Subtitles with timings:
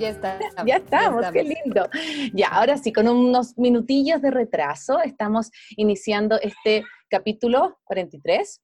[0.00, 0.38] Ya está.
[0.66, 1.86] Ya estamos, qué lindo.
[2.32, 8.62] Ya, ahora sí, con unos minutillos de retraso, estamos iniciando este capítulo 43.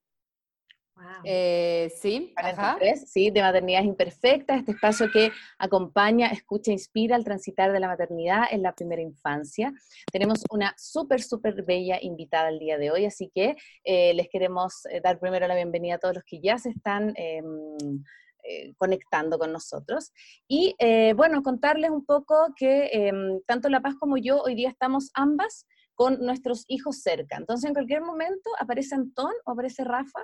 [0.95, 1.05] Wow.
[1.25, 7.71] Eh, sí, 43, sí, de Maternidad Imperfecta, este espacio que acompaña, escucha, inspira al transitar
[7.71, 9.75] de la maternidad en la primera infancia.
[10.11, 14.87] Tenemos una súper, súper bella invitada el día de hoy, así que eh, les queremos
[14.87, 18.03] eh, dar primero la bienvenida a todos los que ya se están em,
[18.49, 20.13] eh, conectando con nosotros.
[20.49, 24.69] Y eh, bueno, contarles un poco que em, tanto La Paz como yo hoy día
[24.69, 27.37] estamos ambas con nuestros hijos cerca.
[27.37, 30.21] Entonces, en cualquier momento aparece Antón o aparece Rafa.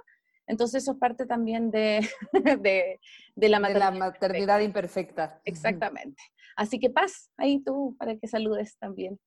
[0.47, 2.07] Entonces, eso es parte también de,
[3.37, 5.41] de, la, maternidad, la maternidad imperfecta.
[5.45, 6.23] Exactamente.
[6.57, 9.19] Así que Paz, ahí tú para que saludes también.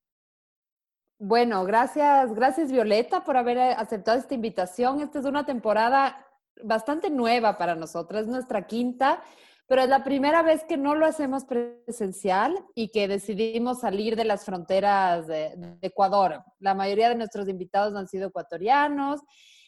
[1.18, 5.00] Bueno, gracias, gracias Violeta por haber aceptado esta invitación.
[5.00, 6.26] Esta es una temporada
[6.64, 9.24] bastante nueva para nosotras, es nuestra quinta,
[9.68, 14.26] pero es la primera vez que no lo hacemos presencial y que decidimos salir de
[14.26, 16.44] las fronteras de, Ecuador.
[16.60, 19.22] La mayoría de nuestros invitados han sido ecuatorianos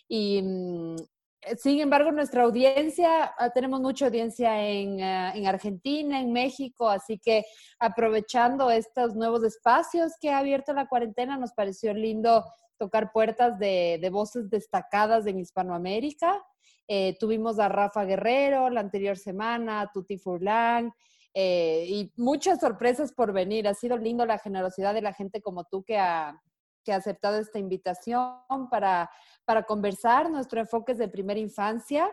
[0.07, 0.95] y mm,
[1.57, 7.19] sin embargo, nuestra audiencia, ah, tenemos mucha audiencia en, ah, en, Argentina, en México, así
[7.19, 7.45] que
[7.79, 12.43] aprovechando estos nuevos espacios que ha abierto la cuarentena, nos pareció lindo
[12.77, 16.43] tocar puertas de, de voces destacadas en Hispanoamérica
[16.87, 20.93] eh, tuvimos a Rafa Guerrero la anterior semana, a Tuti Furlan,
[21.33, 23.67] eh, y muchas sorpresas por venir.
[23.67, 26.41] Ha sido lindo la generosidad de la gente como tú que ha,
[26.83, 28.39] que ha aceptado esta invitación
[28.71, 29.09] para,
[29.45, 30.31] para conversar.
[30.31, 32.09] Nuestro enfoque es de primera infancia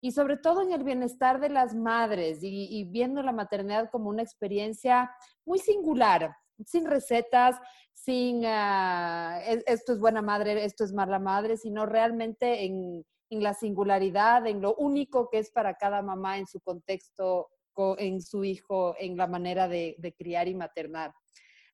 [0.00, 4.22] y sobre todo en el bienestar de las madres y, viendo la maternidad como una
[4.22, 5.10] experiencia
[5.44, 7.56] muy singular, sin recetas,
[7.92, 13.54] sin ah, esto es buena madre, esto es mala madre, sino realmente en, en la
[13.54, 17.48] singularidad, en lo único que es para cada mamá en su contexto,
[17.98, 21.12] en su hijo, en la manera de, criar y maternar.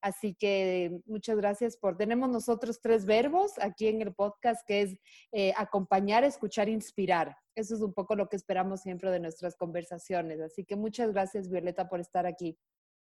[0.00, 1.96] Así que muchas gracias por...
[1.96, 4.98] Tenemos nosotros tres verbos aquí en el podcast, que es
[5.30, 7.36] eh, acompañar, escuchar, inspirar.
[7.54, 10.40] Eso es un poco lo que esperamos siempre de nuestras conversaciones.
[10.40, 12.58] Así que muchas gracias, Violeta, por estar aquí.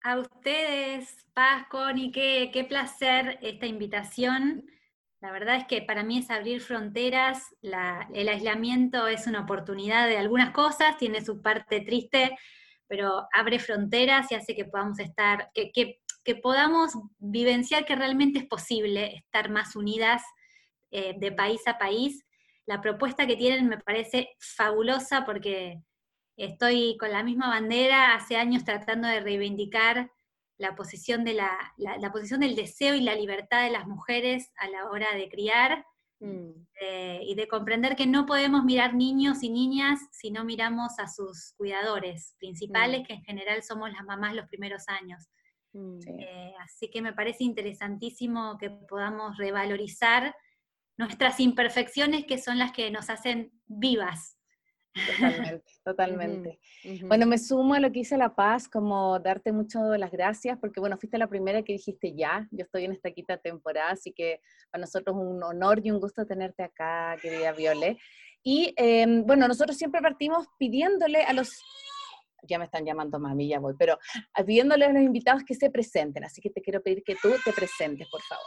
[0.04, 4.64] A ustedes, Paz, Connie, qué, qué placer esta invitación.
[5.20, 10.18] La verdad es que para mí es abrir fronteras, el aislamiento es una oportunidad de
[10.18, 12.36] algunas cosas, tiene su parte triste,
[12.86, 16.00] pero abre fronteras y hace que podamos estar, que,
[16.42, 20.22] podamos vivenciar que realmente es posible estar más unidas
[20.90, 22.24] eh, de país a país.
[22.66, 25.80] La propuesta que tienen me parece fabulosa porque
[26.36, 30.10] estoy con la misma bandera hace años tratando de reivindicar
[30.58, 34.68] la posición, de la, la, posición del deseo y la libertad de las mujeres a
[34.68, 35.84] la hora de criar
[36.20, 36.50] mm.
[36.80, 41.08] eh, y de comprender que no podemos mirar niños y niñas si no miramos a
[41.08, 43.04] sus cuidadores principales, mm.
[43.04, 45.28] que en general somos las mamás los primeros años.
[45.72, 45.98] Mm.
[46.20, 50.34] Eh, así que me parece interesantísimo que podamos revalorizar
[50.96, 54.35] nuestras imperfecciones que son las que nos hacen vivas.
[54.96, 56.58] Totalmente, totalmente.
[57.02, 60.80] Bueno, me sumo a lo que hice La Paz, como darte muchas las gracias, porque
[60.80, 64.40] bueno, fuiste la primera que dijiste ya, yo estoy en esta quinta temporada, así que
[64.70, 67.98] para nosotros es un honor y un gusto tenerte acá, querida Viole.
[68.42, 71.60] Y em, bueno, nosotros siempre partimos pidiéndole a los,
[72.42, 73.98] ya me están llamando mami, ya voy, pero
[74.46, 77.52] pidiéndole a los invitados que se presenten, así que te quiero pedir que tú te
[77.52, 78.46] presentes, por favor.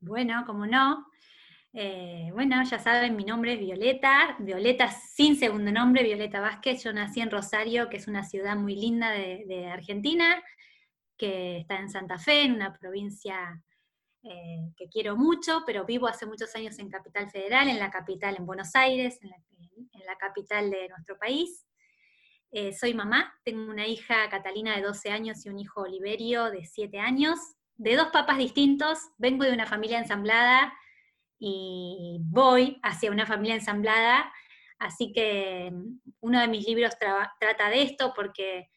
[0.00, 1.06] Bueno, como no,
[1.78, 6.82] eh, bueno, ya saben, mi nombre es Violeta, Violeta sin segundo nombre, Violeta Vázquez.
[6.82, 10.42] Yo nací en Rosario, que es una ciudad muy linda de, Argentina,
[11.18, 13.62] que está en Santa Fe, en una provincia
[14.22, 18.36] eh, que quiero mucho, pero vivo hace muchos años en Capital Federal, en la capital,
[18.38, 19.28] en Buenos Aires, en
[20.06, 21.66] la, capital de nuestro país.
[22.52, 26.64] Eh, soy mamá, tengo una hija Catalina de 12 años y un hijo Oliverio de
[26.64, 27.38] 7 años,
[27.74, 30.72] de dos papás distintos, vengo de una familia ensamblada
[31.38, 34.32] y voy hacia una familia ensamblada.
[34.78, 38.68] Así que mm, uno de mis libros trata de esto porque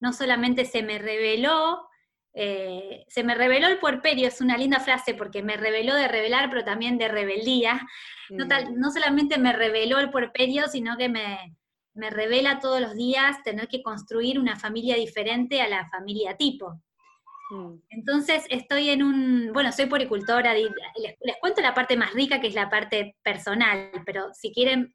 [0.00, 1.88] no solamente se me reveló,
[2.34, 6.50] eh, se me reveló el puerperio, es una linda frase porque me reveló de revelar,
[6.50, 7.86] pero también de rebeldía.
[8.30, 8.78] No, mm.
[8.78, 11.56] no solamente me reveló el puerperio, sino que me,
[11.94, 16.80] me revela todos los días tener que construir una familia diferente a la familia tipo.
[17.50, 17.74] Mm.
[17.90, 20.74] Entonces estoy en un, bueno, soy poricultora, les,
[21.40, 24.94] cuento la parte más rica que es la parte personal, pero si quieren,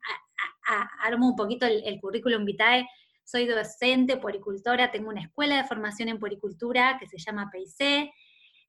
[1.00, 2.88] armo un poquito el, currículum vitae,
[3.24, 8.12] soy docente, poricultora, tengo una escuela de formación en poricultura que se llama PIC,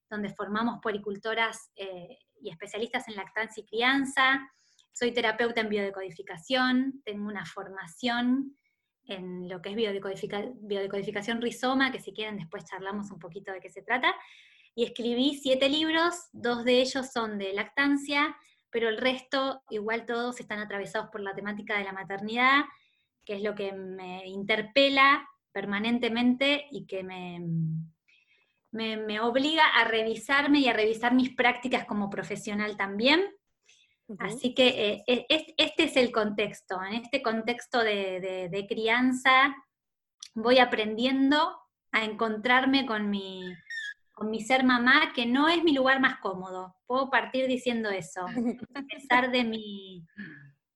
[0.09, 4.49] donde formamos poricultoras eh, y especialistas en lactancia y crianza,
[4.93, 8.57] soy terapeuta en biodecodificación, tengo una formación
[9.07, 13.71] en lo que es biodecodificación rizoma, que si quieren después charlamos un poquito de qué
[13.71, 14.15] se trata.
[14.75, 18.37] Y escribí siete libros, dos de ellos son de lactancia,
[18.71, 22.65] pero el resto, igual todos están atravesados por la temática de la maternidad,
[23.25, 27.41] que es lo que me interpela permanentemente y que me,
[28.73, 33.25] me, obliga a revisarme y a revisar mis prácticas como profesional también.
[34.19, 36.83] Así que eh, este es el contexto.
[36.83, 39.55] En este contexto de, crianza
[40.35, 41.59] voy aprendiendo
[41.93, 43.55] a encontrarme con mi,
[44.13, 46.77] con mi ser mamá, que no es mi lugar más cómodo.
[46.87, 48.27] Puedo partir diciendo eso.
[48.75, 50.05] A pesar de mi,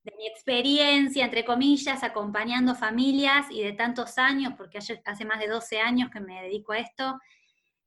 [0.04, 5.48] de mi experiencia, entre comillas, acompañando familias y de tantos años, porque hace más de
[5.48, 7.18] 12 años que me dedico a esto,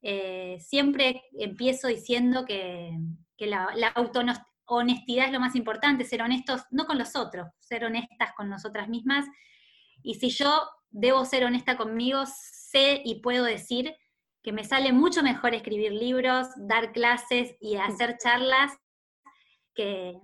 [0.02, 2.98] eh, siempre empiezo diciendo que,
[3.40, 3.92] la, la
[4.76, 8.88] honestidad es lo más importante, ser honestos no con los otros, ser honestas con nosotras
[8.90, 9.26] mismas.
[10.04, 13.96] Y si yo debo ser honesta conmigo, sé y puedo decir
[14.44, 18.72] que me sale mucho mejor escribir libros, dar clases y hacer charlas
[19.76, 20.18] que,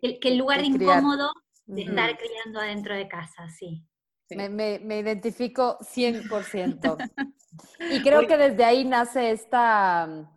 [0.00, 1.32] el lugar incómodo
[1.66, 3.84] de estar criando adentro de casa, sí.
[4.30, 7.10] Me, me, identifico 100%.
[7.90, 10.35] y creo que desde ahí nace esta,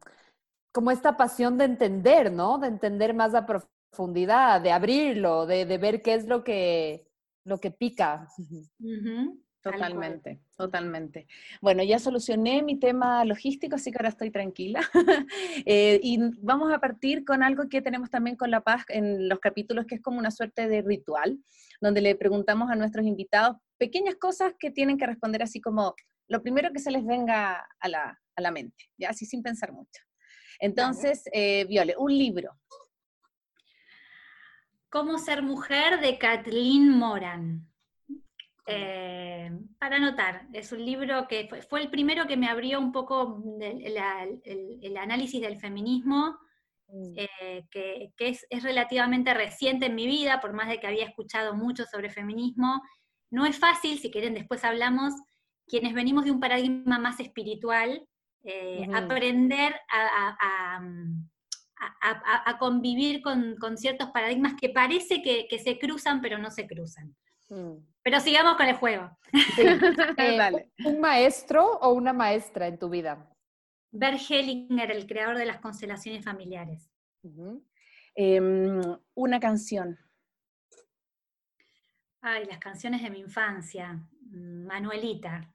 [0.71, 2.57] como esta pasión de entender, ¿no?
[2.57, 7.07] De entender más a profundidad, de abrirlo, de, ver qué es lo que,
[7.43, 8.27] lo que pica.
[9.61, 11.27] Totalmente, totalmente.
[11.61, 14.81] Bueno, ya solucioné mi tema logístico, así que ahora estoy tranquila.
[15.65, 19.39] Eh, y vamos a partir con algo que tenemos también con La Paz en los
[19.39, 21.37] capítulos, que es como una suerte de ritual,
[21.81, 25.95] donde le preguntamos a nuestros invitados pequeñas cosas que tienen que responder así como
[26.27, 29.73] lo primero que se les venga a la, a la mente, ya así sin pensar
[29.73, 30.01] mucho.
[30.59, 32.51] Entonces, eh, Viole, un libro.
[34.89, 37.65] Cómo ser mujer de Kathleen Moran.
[38.71, 43.43] Eh, para anotar, es un libro que fue, el primero que me abrió un poco
[43.59, 46.37] el, análisis del feminismo,
[46.87, 47.13] mm.
[47.15, 51.85] eh, que, es, relativamente reciente en mi vida, por más de que había escuchado mucho
[51.85, 52.81] sobre feminismo.
[53.31, 55.13] No es fácil, si quieren después hablamos,
[55.65, 58.07] quienes venimos de un paradigma más espiritual,
[58.43, 60.81] eh, aprender a,
[62.59, 67.15] convivir con, ciertos paradigmas que parece que, se cruzan, pero no se cruzan.
[67.49, 67.77] Mm.
[68.01, 69.09] Pero sigamos con el juego.
[70.17, 73.29] Eh, ¿Un maestro o una maestra en tu vida?
[73.91, 76.89] Bert Hellinger, el creador de las constelaciones familiares.
[78.15, 78.81] Em,
[79.15, 79.97] una canción.
[82.21, 83.99] Ay, las canciones de mi infancia.
[84.31, 85.53] Manuelita.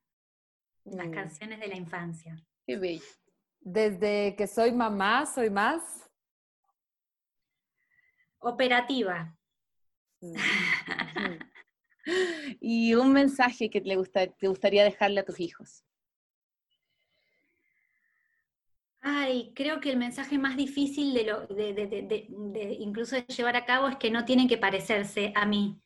[0.84, 1.12] Las mm.
[1.12, 2.44] canciones de la infancia.
[2.66, 3.05] Qué bello.
[3.61, 5.82] Desde que soy mamá, soy más.
[8.38, 9.37] Operativa.
[10.20, 10.34] Mm,
[12.61, 15.84] y un mensaje que te, te gustaría dejarle a tus hijos.
[19.06, 23.88] Ay, creo que el mensaje más difícil de, lo, de, incluso de llevar a cabo
[23.88, 25.78] es que no tienen que parecerse a mí,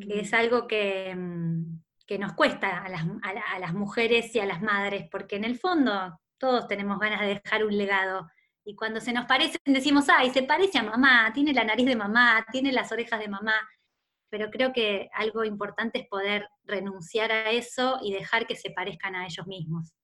[0.00, 0.34] que es mm.
[0.36, 5.08] algo que, mm, que nos cuesta a las, a, las, mujeres y a las madres,
[5.10, 8.28] porque en el fondo todos tenemos ganas de dejar un legado.
[8.64, 11.94] Y cuando se nos parecen decimos, ay, se parece a mamá, tiene la nariz de
[11.94, 13.54] mamá, tiene las orejas de mamá.
[14.28, 19.14] Pero creo que algo importante es poder renunciar a eso y dejar que se parezcan
[19.14, 19.94] a ellos mismos.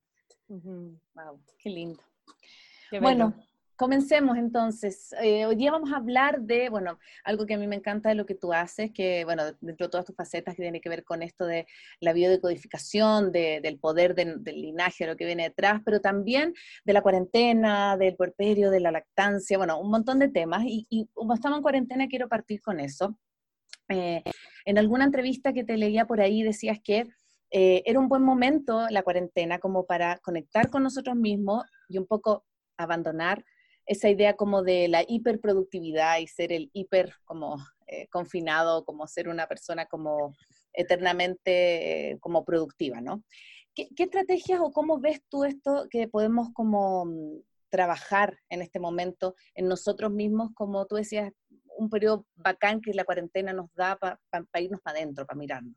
[0.47, 2.05] Wow, qué lindo.
[3.01, 3.35] bueno,
[3.79, 5.15] Comencemos entonces.
[5.23, 8.17] Eh, hoy día vamos a hablar de, bueno, algo que a mí me encanta de
[8.17, 11.05] lo que tú haces, que, bueno, dentro de todas tus facetas que tiene que ver
[11.05, 11.65] con esto de
[12.01, 16.55] la biodecodificación, del poder del linaje, de lo que viene detrás, pero también
[16.85, 20.65] de la cuarentena, del puerperio, de la lactancia, bueno, un montón de temas.
[20.67, 23.17] Y, como estamos en cuarentena, quiero partir con eso.
[23.89, 24.25] Eh,
[24.65, 27.07] en alguna entrevista que te leía por ahí decías que
[27.53, 32.09] eh, era un buen momento la cuarentena como para conectar con nosotros mismos y un
[32.09, 32.45] poco
[32.77, 33.45] abandonar
[33.89, 39.29] esa idea como de la hiperproductividad y ser el hiper como eh, confinado, como ser
[39.29, 40.37] una persona como
[40.75, 43.25] eternamente eh, como productiva, ¿no?
[43.75, 47.41] ¿Qué, estrategias o cómo ves tú esto que podemos como mm,
[47.71, 51.33] trabajar en este momento en nosotros mismos, como tú decías,
[51.79, 54.19] un periodo bacán que la cuarentena nos da para
[54.61, 55.75] irnos para adentro, para mirarnos?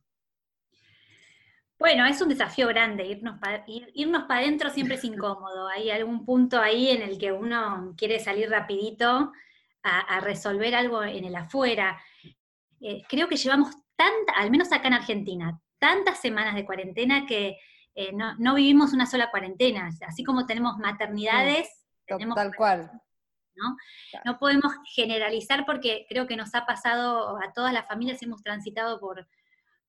[1.82, 5.68] Bueno, es un desafío grande, irnos para irnos adentro siempre es incómodo.
[5.68, 9.32] Hay algún punto ahí en el que uno quiere salir rapidito
[9.82, 12.00] a, resolver algo en el afuera.
[12.82, 17.58] Eh, creo que llevamos tanta, al menos acá en Argentina, tantas semanas de cuarentena que
[17.96, 19.90] eh, no, vivimos una sola cuarentena.
[20.08, 21.68] Así como tenemos maternidades,
[22.06, 22.92] tenemos tal cual.
[23.56, 23.76] ¿no?
[24.24, 24.38] ¿no?
[24.38, 29.28] podemos generalizar porque creo que nos ha pasado a todas las familias, hemos transitado por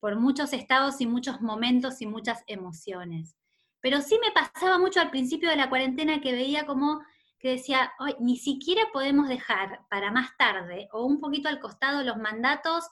[0.03, 3.37] por muchos estados y muchos momentos y muchas emociones.
[3.81, 7.01] Pero sí me pasaba mucho al principio de la cuarentena que veía como
[7.39, 12.17] que decía, ni siquiera podemos dejar para más tarde o un poquito al costado los
[12.17, 12.85] mandatos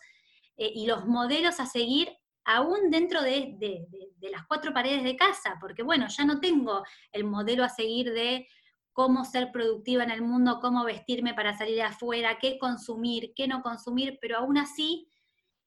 [0.56, 5.56] eh, y los modelos a seguir aún dentro de, de, las cuatro paredes de casa,
[5.60, 8.46] porque bueno, ya no tengo el modelo a seguir de
[8.92, 13.62] cómo ser productiva en el mundo, cómo vestirme para salir afuera, qué consumir, qué no
[13.62, 15.08] consumir, pero aún así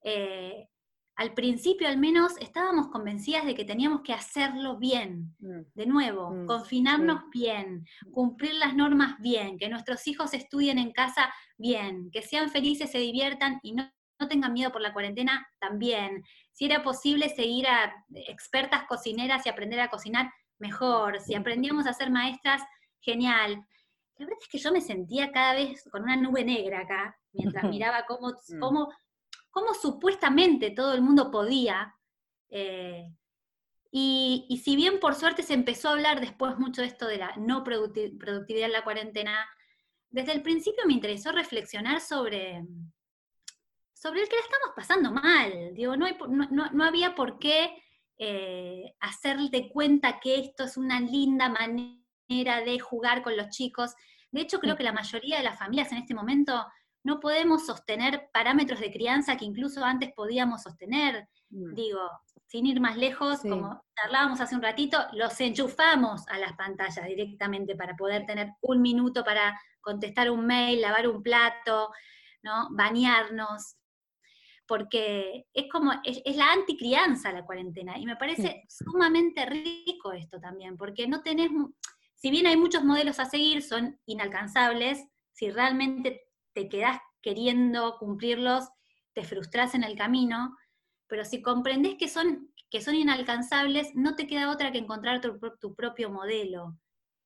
[0.03, 0.69] eh,
[1.15, 5.61] al principio al menos estábamos convencidas de que teníamos que hacerlo bien, mm.
[5.73, 6.47] de nuevo, mm.
[6.47, 12.49] confinarnos bien, cumplir las normas bien, que nuestros hijos estudien en casa bien, que sean
[12.49, 13.89] felices, se diviertan y no,
[14.29, 16.23] tengan miedo por la cuarentena también.
[16.53, 21.19] Si era posible seguir a expertas cocineras y aprender a cocinar, mejor.
[21.19, 22.61] Si aprendíamos a ser maestras,
[23.01, 23.65] genial.
[24.15, 27.63] La verdad es que yo me sentía cada vez con una nube negra acá, mientras
[27.69, 28.59] miraba cómo, mm.
[28.59, 28.93] cómo
[29.53, 31.95] cómo supuestamente todo el mundo podía.
[32.49, 33.07] Eh,
[33.91, 37.35] y, si bien por suerte se empezó a hablar después mucho de esto de la
[37.37, 39.47] no productividad en la cuarentena,
[40.09, 42.65] desde el principio me interesó reflexionar sobre,
[43.93, 45.75] sobre el que la estamos pasando mal.
[45.75, 46.07] Digo, no,
[46.49, 47.75] no, había por qué
[48.17, 53.93] eh, hacerte cuenta que esto es una linda manera de jugar con los chicos.
[54.31, 56.65] De hecho, creo que la mayoría de las familias en este momento
[57.03, 61.27] no podemos sostener parámetros de crianza que incluso antes podíamos sostener.
[61.49, 61.73] Mm.
[61.73, 61.99] Digo,
[62.47, 67.75] sin ir más lejos, como charlábamos hace un ratito, los enchufamos a las pantallas directamente
[67.75, 71.91] para poder tener un minuto para contestar un mail, lavar un plato,
[72.43, 72.67] ¿no?
[72.71, 73.75] bañarnos,
[74.67, 80.77] porque es como, es, la anticrianza la cuarentena, y me parece sumamente rico esto también,
[80.77, 81.49] porque no tenés,
[82.15, 86.22] si bien hay muchos modelos a seguir, son inalcanzables, si realmente
[86.53, 88.69] te quedás queriendo cumplirlos,
[89.13, 90.55] te frustras en el camino,
[91.07, 95.75] pero si comprendes que son, que son inalcanzables, no te queda otra que encontrar tu,
[95.75, 96.77] propio modelo,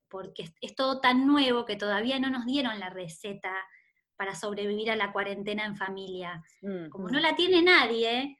[0.09, 3.53] porque es, todo tan nuevo que todavía no nos dieron la receta
[4.15, 6.43] para sobrevivir a la cuarentena en familia.
[6.61, 8.37] Mm, Como no la tiene nadie,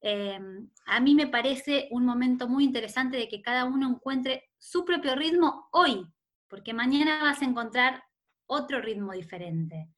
[0.00, 4.84] em, a mí me parece un momento muy interesante de que cada uno encuentre su
[4.84, 6.04] propio ritmo hoy,
[6.48, 8.02] porque mañana vas a encontrar
[8.46, 9.88] otro ritmo diferente.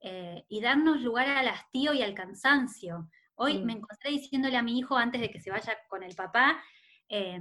[0.00, 3.08] Eh, y darnos lugar al hastío y al cansancio.
[3.34, 6.62] Hoy me encontré diciéndole a mi hijo antes de que se vaya con el papá,
[7.08, 7.40] eh,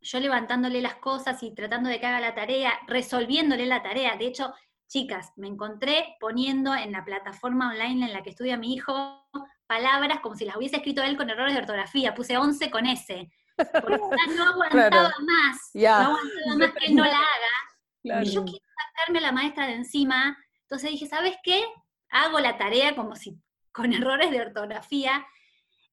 [0.00, 4.16] yo levantándole las cosas y tratando de que haga la tarea, resolviéndole la tarea.
[4.16, 4.54] De hecho,
[4.86, 9.26] chicas, me encontré poniendo en la plataforma online en la que estudia mi hijo
[9.66, 12.14] palabras como si las hubiese escrito él con errores de ortografía.
[12.14, 13.30] Puse 11 con S.
[13.56, 13.98] Porque
[14.36, 15.70] no aguantaba más.
[15.74, 18.22] No aguantaba más que él no la haga.
[18.22, 18.64] Y yo quiero
[18.94, 21.64] sacarme a la maestra de encima entonces dije, ¿sabes qué?
[22.10, 23.40] Hago la tarea como si
[23.72, 25.26] con errores de ortografía.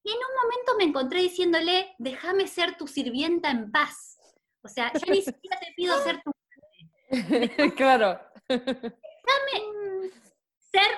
[0.03, 4.17] Y en un momento me encontré diciéndole, déjame ser tu sirvienta en paz.
[4.62, 6.32] O sea, yo ni siquiera te pido ser tu
[7.75, 8.20] claro.
[8.48, 10.12] Déjame
[10.60, 10.91] ser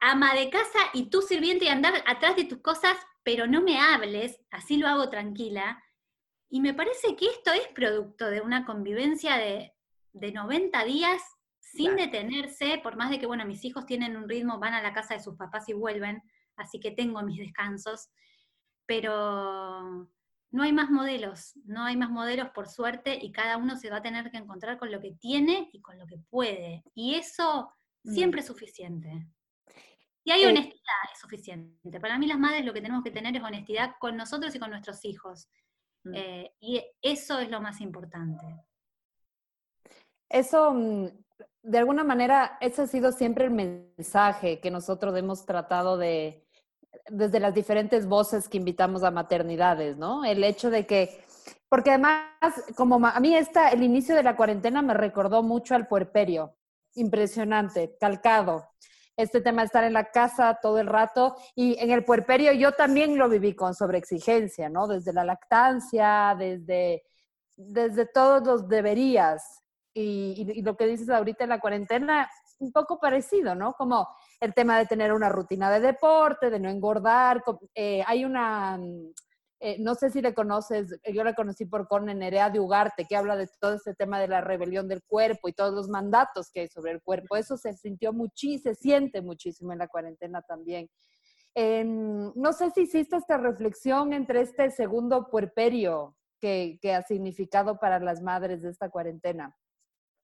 [0.00, 3.80] ama de casa y tu sirviente y andar atrás de tus cosas, pero no me
[3.80, 5.82] hables, así lo hago tranquila.
[6.48, 9.74] Y me parece que esto es producto de una convivencia de,
[10.12, 11.22] de 90 días
[11.72, 14.92] sin detenerse, por más de que, bueno, mis hijos tienen un ritmo, van a la
[14.92, 16.22] casa de sus papás y vuelven,
[16.56, 18.08] así que tengo mis descansos,
[18.86, 20.08] pero
[20.50, 23.98] no hay más modelos, no hay más modelos por suerte y cada uno se va
[23.98, 26.82] a tener que encontrar con lo que tiene y con lo que puede.
[26.94, 27.70] Y eso
[28.04, 28.12] mm.
[28.12, 29.28] siempre es suficiente.
[30.24, 32.00] Y hay eh, honestidad, es suficiente.
[32.00, 34.70] Para mí las madres lo que tenemos que tener es honestidad con nosotros y con
[34.70, 35.48] nuestros hijos.
[36.04, 36.14] Mm.
[36.14, 38.46] Eh, y eso es lo más importante.
[40.28, 41.08] Eso mm,
[41.62, 46.46] de alguna manera, ese ha sido siempre el mensaje que nosotros hemos tratado de,
[47.10, 50.24] desde las diferentes voces que invitamos a maternidades, ¿no?
[50.24, 51.24] El hecho de que,
[51.68, 52.30] porque además,
[52.76, 56.54] como a mí esta, el inicio de la cuarentena me recordó mucho al puerperio,
[56.94, 58.68] impresionante, calcado.
[59.16, 62.72] Este tema de estar en la casa todo el rato y en el puerperio yo
[62.72, 64.86] también lo viví con sobreexigencia, ¿no?
[64.86, 67.02] Desde la lactancia, desde,
[67.56, 69.64] desde todos los deberías,
[70.00, 73.74] y, lo que dices ahorita en la cuarentena, un poco parecido, ¿no?
[73.74, 74.08] Como
[74.40, 77.42] el tema de tener una rutina de deporte, de no engordar.
[77.74, 79.12] Eh, hay una, mm,
[79.60, 83.16] eh, no sé si le conoces, yo la conocí por con Nerea de Ugarte, que
[83.16, 86.60] habla de todo este tema de la rebelión del cuerpo y todos los mandatos que
[86.60, 87.36] hay sobre el cuerpo.
[87.36, 90.88] Eso se sintió muchísimo, se siente muchísimo en la cuarentena también.
[91.56, 98.22] no sé si hiciste esta reflexión entre este segundo puerperio que ha significado para las
[98.22, 99.56] madres de esta cuarentena.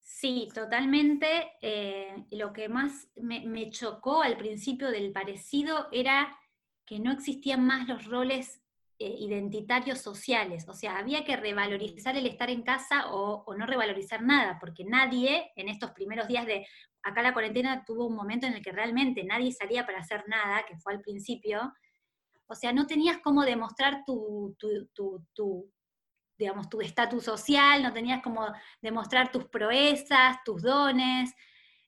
[0.05, 1.53] Sí, totalmente.
[1.63, 6.39] Eh, lo que más me, chocó al principio del parecido era
[6.85, 8.63] que no existían más los roles
[8.99, 14.23] eh, identitarios sociales, o sea, había que revalorizar el estar en casa o, no revalorizar
[14.23, 16.67] nada, porque nadie en estos primeros días de,
[17.03, 20.65] acá la cuarentena tuvo un momento en el que realmente nadie salía para hacer nada,
[20.67, 21.73] que fue al principio,
[22.47, 25.73] o sea, no tenías cómo demostrar tu, tu,
[26.37, 28.47] digamos, tu estatus social, no tenías cómo
[28.83, 31.35] demostrar tus proezas, tus dones,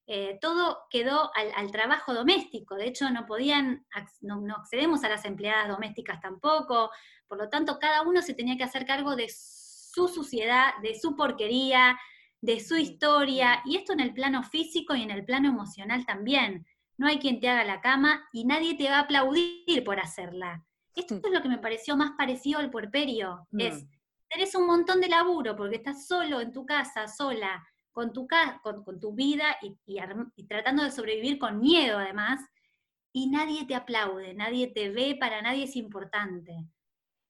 [0.08, 2.76] eh, todo quedó al, trabajo doméstico.
[2.76, 3.84] De hecho, no podían,
[4.20, 6.90] no, accedemos a las empleadas domésticas tampoco.
[7.26, 11.16] Por lo tanto, cada uno se tenía que hacer cargo de su suciedad, de su
[11.16, 11.98] porquería,
[12.40, 16.66] de su historia, y esto en el plano físico y en el plano emocional también.
[16.98, 20.64] No hay quien te haga la cama y nadie te va a aplaudir por hacerla.
[20.94, 23.46] Esto es lo que me pareció más parecido al puerperio.
[23.58, 23.88] Es, mm.
[24.28, 28.28] Tenés un montón de laburo porque estás solo en tu casa, sola, con tu,
[28.62, 29.76] con, con tu vida y,
[30.46, 32.40] tratando de sobrevivir con miedo además,
[33.12, 36.54] y nadie te aplaude, nadie te ve, para nadie es importante.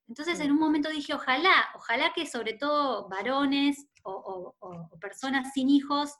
[0.09, 4.55] Entonces en un momento dije, ojalá, ojalá que sobre todo varones o,
[5.01, 6.17] personas sin hijos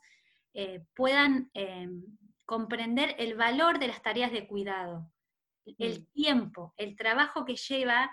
[0.53, 2.03] eh, puedan em,
[2.45, 5.11] comprender el valor de las tareas de cuidado,
[5.77, 6.05] el mm.
[6.13, 8.09] tiempo, el trabajo que lleva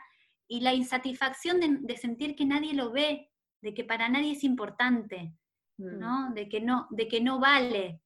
[0.48, 3.30] y la insatisfacción de, sentir que nadie lo ve,
[3.62, 5.34] de que para nadie es importante.
[5.78, 5.98] Mm.
[5.98, 6.34] ¿no?
[6.34, 8.00] De que no, de que no vale.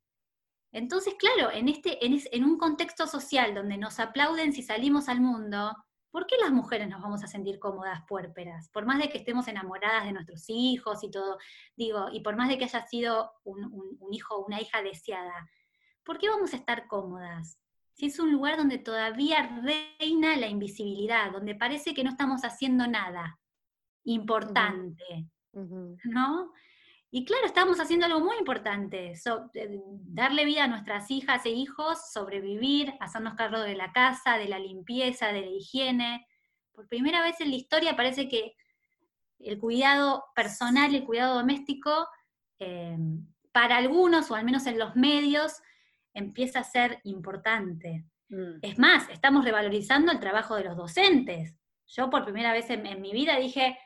[0.72, 5.74] Entonces, claro, en, este, en, un contexto social donde nos aplauden si salimos al mundo,
[6.10, 8.68] ¿por qué las mujeres nos vamos a sentir cómodas puérperas?
[8.70, 11.38] Por más de que estemos enamoradas de nuestros hijos y todo,
[11.76, 13.64] digo, y por más de que haya sido un,
[13.98, 15.48] un hijo o una hija deseada,
[16.04, 17.58] ¿por qué vamos a estar cómodas?
[17.98, 22.86] Si es un lugar donde todavía reina la invisibilidad, donde parece que no estamos haciendo
[22.86, 23.40] nada
[24.04, 25.26] importante,
[26.04, 26.52] ¿no?
[27.10, 29.14] Y claro, estamos haciendo algo muy importante,
[29.54, 34.46] eh, darle vida a nuestras hijas e hijos, sobrevivir, hacernos cargo de la casa, de
[34.46, 36.24] la limpieza, de la higiene.
[36.70, 38.54] Por primera vez en la historia parece que
[39.40, 42.06] el cuidado personal, el cuidado doméstico,
[42.60, 42.96] eh,
[43.50, 45.60] para algunos, o al menos en los medios,
[46.18, 48.04] empieza a ser importante.
[48.28, 48.58] Mm.
[48.62, 51.54] Es más, estamos revalorizando el trabajo de los docentes.
[51.86, 53.78] Yo por primera vez en mi vida dije,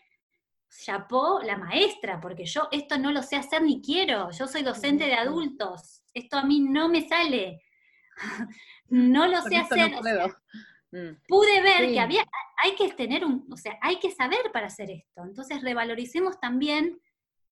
[0.81, 5.05] chapó la maestra, porque yo esto no lo sé hacer ni quiero, yo soy docente
[5.05, 7.63] de adultos, esto a mí no me sale,
[8.89, 9.93] no lo sé hacer.
[10.91, 11.23] Mm.
[11.27, 12.25] Pude ver que había,
[12.63, 17.01] hay que tener un, o sea, hay que saber para hacer esto, entonces revaloricemos también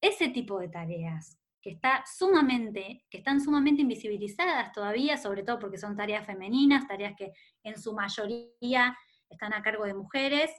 [0.01, 5.79] ese tipo de tareas que está sumamente, que están sumamente invisibilizadas todavía, sobre todo porque
[5.79, 8.97] son tareas femeninas, tareas que en su mayoría
[9.29, 10.51] están a cargo de mujeres,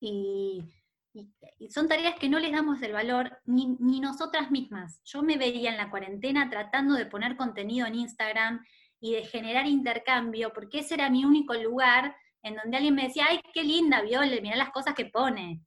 [0.00, 0.62] y,
[1.58, 5.00] y, son tareas que no les damos el valor ni, nosotras mismas.
[5.04, 8.64] Yo me veía en la cuarentena tratando de poner contenido en Instagram
[9.00, 13.26] y de generar intercambio, porque ese era mi único lugar en donde alguien me decía,
[13.28, 15.62] ay, qué linda, Viole, mirá las cosas que pone.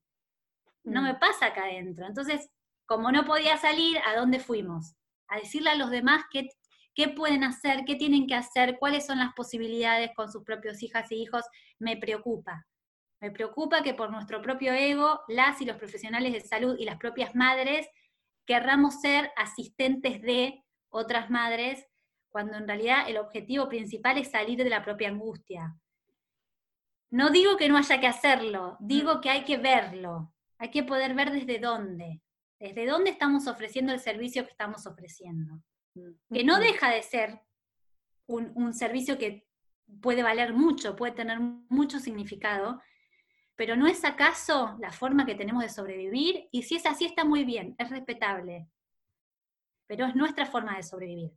[0.84, 1.20] No me mm.
[1.20, 2.06] pasa acá adentro.
[2.06, 2.50] Entonces,
[2.90, 4.96] como no podía salir, ¿a dónde fuimos?
[5.28, 6.50] A decirle a los demás qué,
[6.96, 11.12] qué pueden hacer, qué tienen que hacer, cuáles son las posibilidades con sus propios hijas
[11.12, 11.46] e hijos,
[11.78, 12.66] me preocupa.
[13.22, 16.98] Me preocupa que por nuestro propio ego, las y los profesionales de salud y las
[16.98, 17.88] propias madres
[18.48, 21.86] querramos ser asistentes de otras madres,
[22.30, 25.76] cuando en realidad el objetivo principal es salir de la propia angustia.
[27.12, 29.22] No digo que no haya que hacerlo, digo mm.
[29.22, 32.24] que hay que verlo, hay que poder ver desde dónde,
[32.60, 35.62] desde dónde estamos ofreciendo el servicio que estamos ofreciendo.
[36.32, 37.42] Que no deja de ser
[38.28, 39.48] un, un servicio que
[40.02, 42.82] puede valer mucho, puede tener mucho significado,
[43.56, 46.48] pero ¿no es acaso la forma que tenemos de sobrevivir?
[46.52, 48.70] Y si es así, está muy bien, es respetable,
[49.88, 51.32] pero es nuestra forma de sobrevivir.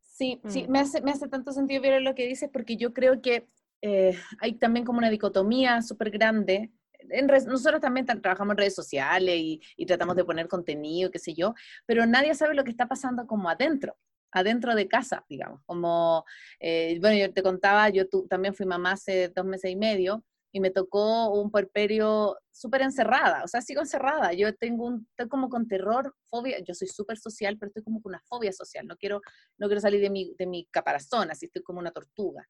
[0.00, 0.70] Sí, sí, mm.
[0.70, 3.48] me hace, me hace tanto sentido ver lo que dices, porque yo creo que
[3.82, 6.72] eh, hay también como una dicotomía súper grande.
[7.10, 11.54] En nosotros también trabajamos en redes sociales y, tratamos de poner contenido, qué sé yo,
[11.86, 13.96] pero nadie sabe lo que está pasando como adentro
[14.32, 16.24] adentro de casa, digamos, como,
[16.60, 20.24] eh, bueno, yo te contaba, yo también fui mamá hace dos meses y medio,
[20.56, 25.28] y me tocó un puerperio súper encerrada, o sea, sigo encerrada, yo tengo un, estoy
[25.28, 28.86] como con terror, fobia, yo soy súper social, pero estoy como con una fobia social,
[28.86, 29.20] no quiero,
[29.58, 32.46] no quiero salir de mi, de mi caparazón, así estoy como una tortuga.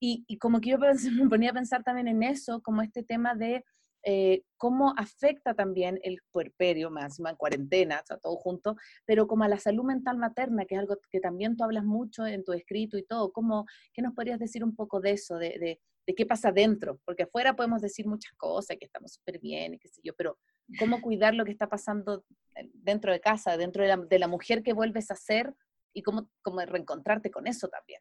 [0.00, 0.78] Y, y como que yo
[1.22, 3.62] me ponía a pensar también en eso, como este tema de
[4.04, 9.44] eh, cómo afecta también el puerperio, más en cuarentena, o sea, todo junto, pero como
[9.44, 12.52] a la salud mental materna, que es algo que también tú hablas mucho en tu
[12.52, 16.14] escrito y todo, ¿cómo, ¿qué nos podrías decir un poco de eso, de, de de
[16.14, 19.88] qué pasa dentro, porque afuera podemos decir muchas cosas, que estamos súper bien y qué
[19.88, 20.38] sé yo, pero
[20.78, 22.24] cómo cuidar lo que está pasando
[22.72, 25.54] dentro de casa, dentro de la, mujer que vuelves a ser
[25.92, 28.00] y cómo, cómo reencontrarte con eso también.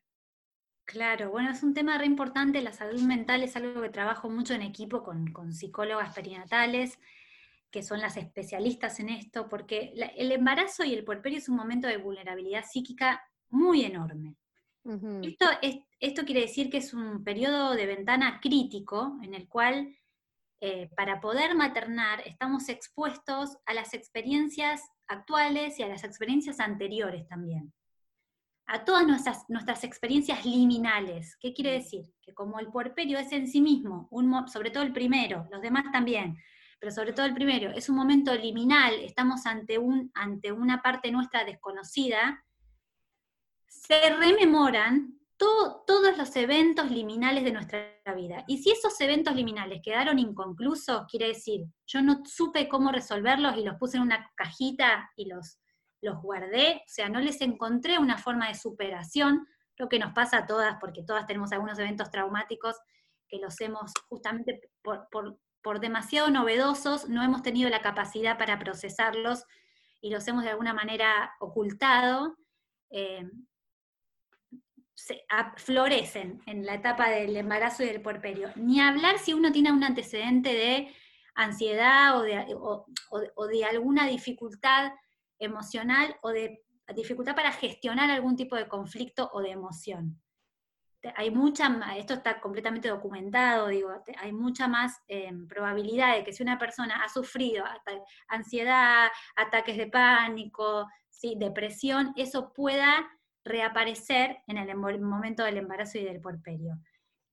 [0.86, 4.54] Claro, bueno, es un tema re importante, la salud mental es algo que trabajo mucho
[4.54, 7.00] en equipo con, con psicólogas perinatales,
[7.72, 11.88] que son las especialistas en esto, porque el embarazo y el puerperio es un momento
[11.88, 14.36] de vulnerabilidad psíquica muy enorme.
[15.24, 19.96] esto, es, esto quiere decir que es un periodo de ventana crítico en el cual
[20.60, 27.28] eh, para poder maternar estamos expuestos a las experiencias actuales y a las experiencias anteriores
[27.28, 27.74] también.
[28.66, 31.36] A todas nuestras, nuestras experiencias liminales.
[31.40, 32.06] ¿Qué quiere decir?
[32.22, 35.86] Que como el puerperio es en sí mismo, un, sobre todo el primero, los demás
[35.92, 36.38] también,
[36.80, 41.12] pero sobre todo el primero, es un momento liminal, estamos ante, un, ante una parte
[41.12, 42.44] nuestra desconocida,
[43.68, 48.44] se rememoran todos los eventos liminales de nuestra vida.
[48.48, 53.64] Y si esos eventos liminales quedaron inconclusos, quiere decir, yo no supe cómo resolverlos y
[53.64, 55.60] los puse en una cajita y los,
[56.04, 60.40] los guardé, o sea, no les encontré una forma de superación, lo que nos pasa
[60.40, 62.76] a todas, porque todas tenemos algunos eventos traumáticos
[63.28, 69.46] que los hemos justamente por, por, demasiado novedosos, no hemos tenido la capacidad para procesarlos
[70.02, 72.36] y los hemos de alguna manera ocultado.
[72.92, 73.26] Eh,
[75.58, 78.52] florecen en la etapa del embarazo y del puerperio.
[78.56, 80.96] Ni hablar si uno tiene un antecedente de
[81.36, 84.92] ansiedad o de, o, de alguna dificultad
[85.46, 86.64] emocional o de
[86.96, 90.22] dificultad para gestionar algún tipo de conflicto o de emoción.
[91.16, 96.44] Hay mucha, esto está completamente documentado, digo, hay mucha más em, probabilidad de que si
[96.44, 97.66] una persona ha sufrido
[98.30, 101.36] ansiedad, ataques de pánico, ¿sí?
[101.38, 103.06] depresión, eso pueda
[103.44, 106.80] reaparecer en el momento del embarazo y del puerperio.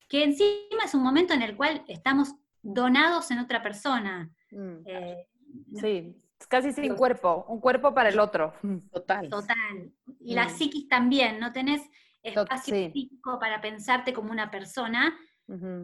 [0.09, 4.29] Que encima es un momento en el cual estamos donados en otra persona.
[4.51, 4.83] Mm.
[4.85, 5.29] Eh,
[5.75, 6.17] sí,
[6.49, 8.55] casi sin cuerpo, un cuerpo para el otro.
[8.93, 9.29] Total.
[9.29, 9.93] Total.
[10.21, 10.51] Y la mm.
[10.51, 11.83] psiquis también, no tenés
[12.23, 15.17] espacio físico para pensarte como una persona,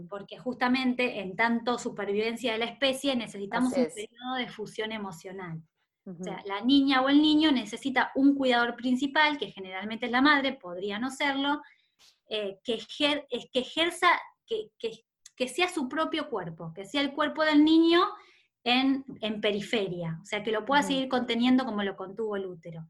[0.08, 5.60] porque justamente en tanto supervivencia de la especie necesitamos un periodo de fusión emocional.
[6.04, 10.22] O sea, la niña o el niño necesita un cuidador principal, que generalmente es la
[10.22, 11.60] madre, podría no serlo,
[12.28, 14.08] eh, que, que, ejerza,
[14.46, 18.00] que, que, sea su propio cuerpo, que sea el cuerpo del niño
[18.66, 22.84] en, en periferia, o sea, que lo pueda seguir conteniendo como lo contuvo el útero.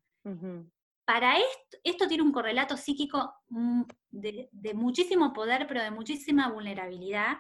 [1.05, 6.51] Para esto, esto tiene un correlato psíquico mm, de, de muchísimo poder, pero de muchísima
[6.51, 7.37] vulnerabilidad,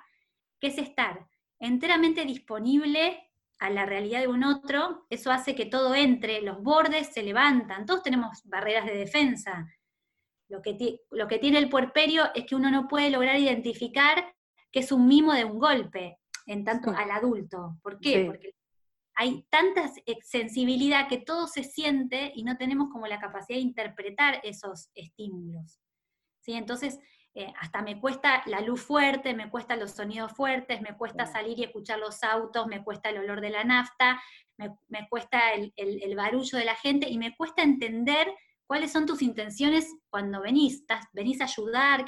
[0.60, 1.26] que es estar
[1.58, 3.26] enteramente disponible
[3.58, 7.86] a la realidad de un otro, eso hace que todo entre, los bordes se levantan,
[7.86, 9.66] todos tenemos barreras de defensa.
[10.48, 14.34] Lo que, lo que tiene el puerperio es que uno no puede lograr identificar
[14.70, 17.76] que es un mimo de un golpe, en tanto al adulto.
[17.82, 18.24] ¿Por qué?
[18.24, 18.54] Porque
[19.14, 19.90] hay tanta
[20.22, 25.80] sensibilidad que todo se siente y no tenemos como la capacidad de interpretar esos estímulos.
[26.40, 26.52] ¿Sí?
[26.52, 26.98] Entonces,
[27.34, 31.58] eh, hasta me cuesta la luz fuerte, me cuesta los sonidos fuertes, me cuesta salir
[31.58, 34.22] y escuchar los autos, me cuesta el olor de la nafta,
[34.56, 38.32] me, cuesta el, barullo de la gente y me cuesta entender
[38.66, 42.06] cuáles son tus intenciones cuando venís, venís a ayudar,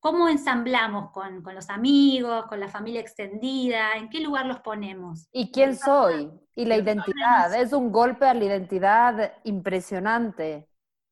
[0.00, 5.28] cómo ensamblamos con, con, los amigos, con la familia extendida, en qué lugar los ponemos.
[5.30, 6.30] ¿Y quién soy?
[6.56, 10.70] Y la identidad, es un golpe a la identidad impresionante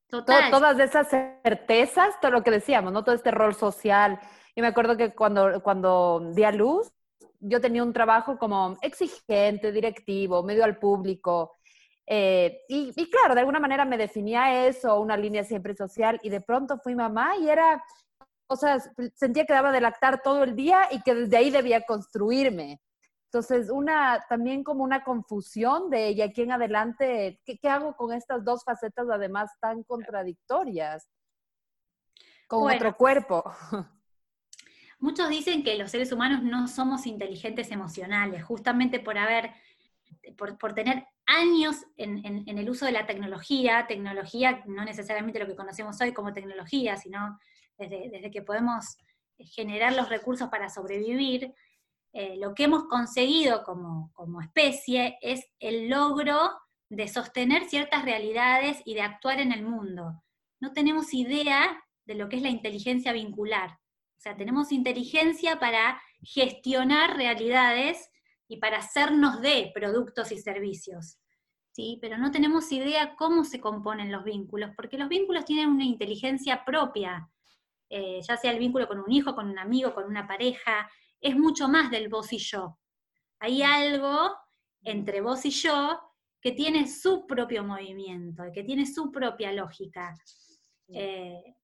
[0.08, 3.04] todas esas certezas, todo lo que decíamos, ¿no?
[3.04, 4.18] Todo este rol social.
[4.54, 6.90] Y me acuerdo que cuando, cuando di a luz,
[7.40, 11.56] yo tenía un trabajo como exigente, directivo, medio al público.
[12.06, 16.30] Eh, y, y, claro, de alguna manera me definía eso, una línea siempre social, y
[16.30, 17.84] de pronto fui mamá y era,
[18.48, 18.78] o sea,
[19.14, 22.80] sentía que daba de lactar todo el día y que desde ahí debía construirme.
[23.26, 28.42] Entonces, una, también como una confusión de, y aquí en adelante, ¿qué, hago con estas
[28.42, 31.10] dos facetas además tan contradictorias?
[32.46, 33.44] Con otro cuerpo.
[34.98, 39.52] Muchos dicen que los seres humanos no somos inteligentes emocionales, justamente por haber,
[40.38, 45.54] por, tener años en, en, el uso de la tecnología, tecnología no necesariamente lo que
[45.54, 47.38] conocemos hoy como tecnología, sino
[47.78, 48.98] desde, desde que podemos
[49.38, 51.54] generar los recursos para sobrevivir,
[52.12, 54.12] eh, lo que hemos conseguido como,
[54.42, 56.50] especie es el logro
[56.88, 60.22] de sostener ciertas realidades y de actuar en el mundo.
[60.60, 63.70] No tenemos idea de lo que es la inteligencia vincular.
[63.70, 68.10] O sea, tenemos inteligencia para gestionar realidades
[68.48, 71.18] y para hacernos de productos y servicios.
[71.72, 71.98] ¿sí?
[72.00, 76.64] Pero no tenemos idea cómo se componen los vínculos, porque los vínculos tienen una inteligencia
[76.64, 77.30] propia,
[77.88, 81.36] eh, ya sea el vínculo con un hijo, con un amigo, con una pareja, es
[81.36, 82.78] mucho más del vos y yo.
[83.40, 84.36] Hay algo
[84.82, 86.00] entre vos y yo
[86.40, 90.14] que tiene su propio movimiento, que tiene su propia lógica.
[90.88, 91.54] Eh,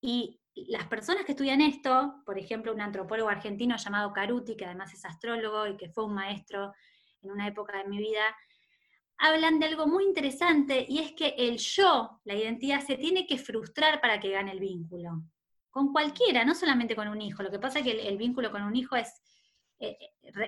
[0.00, 4.92] Y las personas que estudian esto, por ejemplo, un antropólogo argentino llamado Caruti, que además
[4.92, 6.72] es astrólogo y que fue un maestro
[7.22, 8.36] en una época de mi vida,
[9.16, 13.38] hablan de algo muy interesante y es que el yo, la identidad, se tiene que
[13.38, 15.22] frustrar para que gane el vínculo.
[15.74, 17.42] Con cualquiera, no solamente con un hijo.
[17.42, 19.12] Lo que pasa es que el, vínculo con un hijo es
[19.80, 19.98] eh,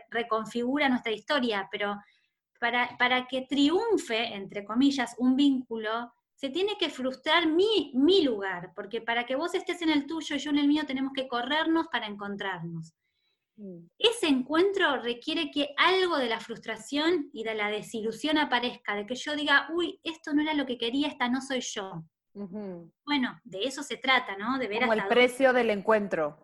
[0.08, 1.96] reconfigura nuestra historia, pero
[2.60, 8.70] para, para que triunfe, entre comillas, un vínculo, se tiene que frustrar mi, mi lugar,
[8.76, 11.26] porque para que vos estés en el tuyo y yo en el mío tenemos que
[11.26, 12.94] corrernos para encontrarnos.
[13.56, 13.88] Mm.
[13.98, 19.16] Ese encuentro requiere que algo de la frustración y de la desilusión aparezca, de que
[19.16, 22.04] yo diga, uy, esto no era lo que quería, esta no soy yo.
[23.04, 24.58] Bueno, de eso se trata, ¿no?
[24.58, 26.36] De ver Como el precio del encuentro.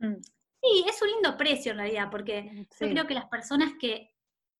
[0.00, 0.16] Mm.
[0.60, 4.10] Sí, es un lindo precio en realidad, porque yo creo que las personas que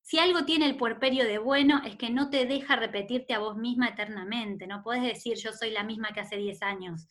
[0.01, 3.57] si algo tiene el puerperio de bueno es que no te deja repetirte a vos
[3.57, 7.07] misma eternamente, no puedes decir yo soy la misma que hace 10 años.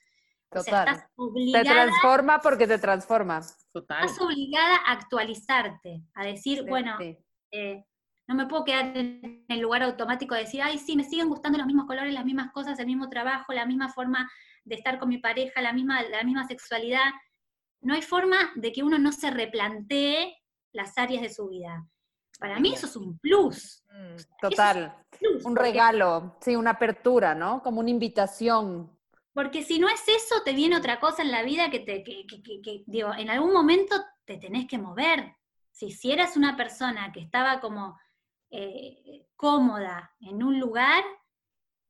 [0.50, 1.07] Total.
[1.52, 3.42] te transforma porque te transforma.
[3.70, 4.04] Total.
[4.04, 6.96] Estás obligada a actualizarte, a decir, bueno,
[7.52, 7.85] eh,
[8.29, 11.57] no me puedo quedar en el lugar automático de decir, ay, sí, me siguen gustando
[11.57, 14.31] los mismos colores, las mismas cosas, el mismo trabajo, la misma forma
[14.64, 17.11] de estar con mi pareja, la misma, la misma sexualidad.
[17.81, 20.37] No hay forma de que uno no se replantee
[20.73, 21.88] las áreas de su vida.
[22.38, 23.83] Para mí eso es un plus.
[23.91, 24.95] Mm, total.
[25.45, 27.62] un, regalo, sí, una apertura, ¿no?
[27.62, 28.95] Como una invitación.
[29.33, 32.85] Porque si no es eso, te viene otra cosa en la vida que te, que,
[32.87, 35.35] digo, en algún momento te tenés que mover.
[35.71, 37.97] Si, si eras una persona que estaba como
[38.50, 41.04] eh, cómoda en un lugar,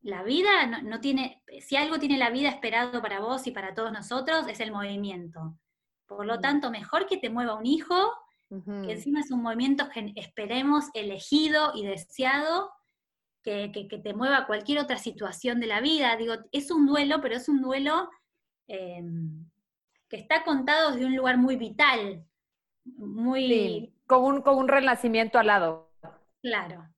[0.01, 3.93] la vida no, tiene, si algo tiene la vida esperado para vos y para todos
[3.93, 5.59] nosotros, es el movimiento.
[6.07, 6.41] Por lo mm.
[6.41, 7.95] tanto, mejor que te mueva un hijo
[8.49, 12.71] que encima es un movimiento, esperemos, elegido y deseado,
[13.43, 13.69] que,
[14.03, 16.17] te mueva cualquier otra situación de la vida.
[16.17, 18.09] Digo, es un duelo, pero es un duelo
[18.67, 19.47] em,
[20.09, 22.25] que está contado desde un lugar muy vital,
[22.85, 23.93] muy...
[24.07, 25.88] con, un, con un renacimiento al lado.
[26.43, 26.89] Claro.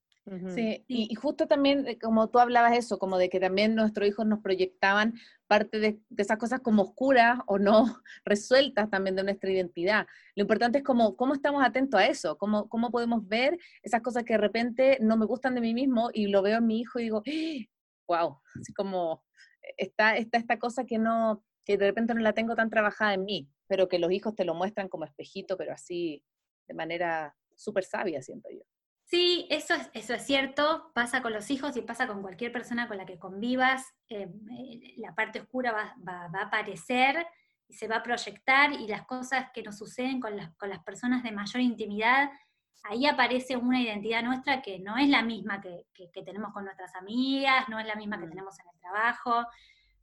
[0.54, 4.26] Sí, y, justo también, eh, como tú hablabas eso, como de que también nuestros hijos
[4.26, 5.14] nos proyectaban
[5.48, 7.84] parte de, esas cosas como oscuras o no
[8.24, 10.06] resueltas también de nuestra identidad.
[10.36, 14.22] Lo importante es como, cómo estamos atentos a eso, cómo, cómo podemos ver esas cosas
[14.22, 17.00] que de repente no me gustan de mí mismo y lo veo en mi hijo
[17.00, 17.22] y digo,
[18.06, 19.24] wow, así como
[19.62, 23.14] eh, está, está esta cosa que no, que de repente no la tengo tan trabajada
[23.14, 26.22] en mí, pero que los hijos te lo muestran como espejito, pero así
[26.68, 28.62] de manera súper sabia, siento yo.
[29.10, 32.86] Sí, eso es, eso es cierto, pasa con los hijos y pasa con cualquier persona
[32.86, 37.26] con la que convivas, eh, eh, la parte oscura va, a aparecer
[37.66, 40.84] y se va a proyectar y las cosas que nos suceden con las, con las
[40.84, 42.30] personas de mayor intimidad,
[42.84, 46.94] ahí aparece una identidad nuestra que no es la misma que, que, tenemos con nuestras
[46.94, 48.30] amigas, no es la misma que mm.
[48.30, 49.44] tenemos en el trabajo.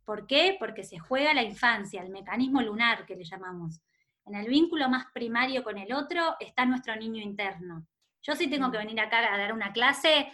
[0.03, 0.57] ¿Por qué?
[0.59, 3.79] Porque se juega la infancia, el mecanismo lunar que le llamamos.
[4.25, 7.87] En el vínculo más primario con el otro está nuestro niño interno
[8.21, 10.31] yo sí tengo que venir acá a dar una clase,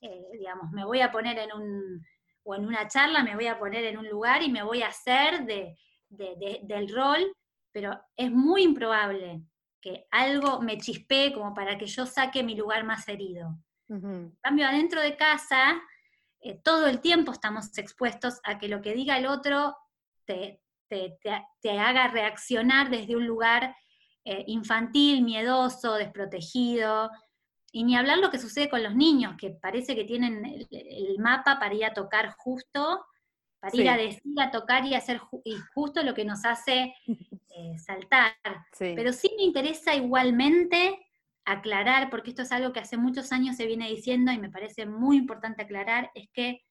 [0.00, 2.06] eh, digamos, me voy a poner en un,
[2.44, 4.88] o en una charla, me voy a poner en un lugar y me voy a
[4.88, 5.76] hacer de,
[6.08, 7.34] del rol,
[7.72, 9.42] pero es muy improbable
[9.80, 13.58] que algo me chispee como para que yo saque mi lugar más herido.
[13.88, 15.80] En cambio, adentro de casa,
[16.40, 19.76] eh, todo el tiempo estamos expuestos a que lo que diga el otro
[20.24, 23.76] te, te, haga reaccionar desde un lugar
[24.24, 27.10] eh, infantil, miedoso, desprotegido,
[27.74, 31.58] y ni hablar lo que sucede con los niños, que parece que tienen el, mapa
[31.58, 33.04] para ir a tocar justo,
[33.58, 36.94] para ir a decir, a tocar y hacer y justo lo que nos hace
[37.56, 38.32] eh, saltar.
[38.78, 41.04] Pero sí me interesa igualmente
[41.44, 44.86] aclarar, porque esto es algo que hace muchos años se viene diciendo y me parece
[44.86, 46.62] muy importante aclarar, es que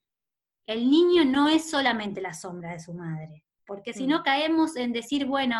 [0.65, 4.23] el niño no es solamente la sombra de su madre, porque si no mm.
[4.23, 5.57] caemos en decir, bueno,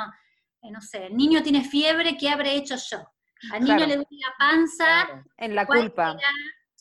[0.71, 3.06] no sé, el niño tiene fiebre, ¿qué habré hecho yo?
[3.52, 5.26] Al niño le duele la panza.
[5.38, 6.17] En la culpa.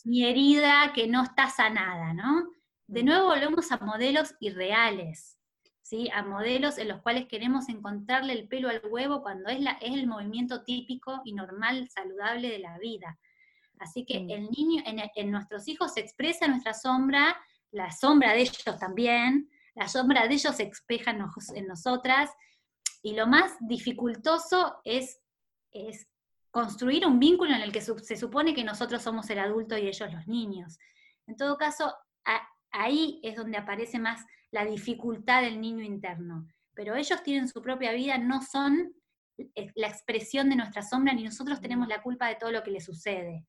[0.05, 2.49] Mi herida que no está sanada, ¿no?
[2.87, 3.07] De mm.
[3.07, 5.39] nuevo volvemos a modelos irreales,
[5.81, 6.09] ¿sí?
[6.13, 9.93] A modelos en los cuales queremos encontrarle el pelo al huevo cuando es, la, es
[9.95, 13.19] el movimiento típico y normal, saludable de la vida.
[13.79, 14.31] Así que mm.
[14.31, 17.37] el niño, en, en nuestros hijos se expresa nuestra sombra,
[17.71, 22.31] la sombra de ellos también, la sombra de ellos se espeja en, en nosotras,
[23.03, 25.21] y lo más dificultoso es,
[25.73, 26.07] es
[26.51, 30.13] construir un vínculo en el que se supone que nosotros somos el adulto y ellos
[30.13, 30.79] los niños.
[31.27, 31.95] En todo caso,
[32.71, 36.47] ahí es donde aparece más la dificultad del niño interno.
[36.75, 38.95] Pero ellos tienen su propia vida, no son
[39.39, 42.71] eh, la expresión de nuestra sombra, ni nosotros tenemos la culpa de todo lo que
[42.71, 43.47] les sucede.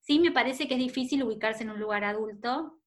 [0.00, 0.20] ¿Sí?
[0.20, 2.80] me parece que es difícil ubicarse en un lugar adulto,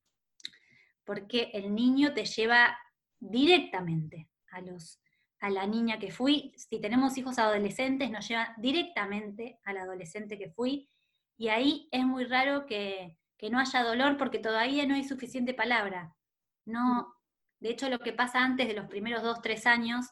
[1.04, 2.78] porque el niño te lleva
[3.20, 5.02] directamente a, los,
[5.40, 6.54] a la niña que fui.
[6.56, 10.90] Si tenemos hijos adolescentes, nos lleva directamente al adolescente que fui.
[11.38, 15.54] Y ahí es muy raro que, que no haya dolor porque todavía no hay suficiente
[15.54, 16.16] palabra.
[16.66, 17.16] No,
[17.60, 20.08] de hecho, lo que pasa antes de los primeros dos, tres años,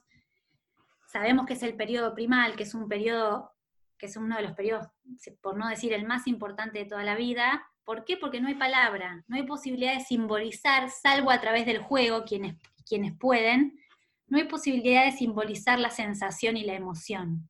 [1.07, 3.51] sabemos que es el periodo primal, que es un periodo,
[3.97, 4.87] que es uno de los periodos,
[5.41, 7.67] por no decir el más importante de toda la vida.
[7.83, 8.17] ¿Por qué?
[8.17, 12.55] Porque no hay palabra, no hay posibilidad de simbolizar, salvo a través del juego, quienes,
[12.85, 13.79] quienes pueden,
[14.27, 17.49] no hay posibilidad de simbolizar la sensación y la emoción.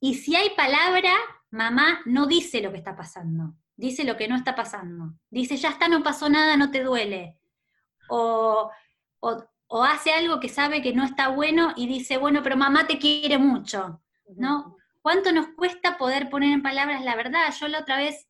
[0.00, 1.12] Y si hay palabra,
[1.50, 5.14] mamá no dice lo que está pasando, dice lo que no está pasando.
[5.30, 7.38] Dice, ya está, no pasó nada, no te duele.
[8.08, 8.70] O
[9.68, 12.98] o, hace algo que sabe que no está bueno y dice, bueno, pero mamá te
[12.98, 14.02] quiere mucho,
[14.36, 14.76] ¿no?
[15.02, 17.52] ¿Cuánto nos cuesta poder poner en palabras la verdad?
[17.58, 18.28] Yo la otra vez,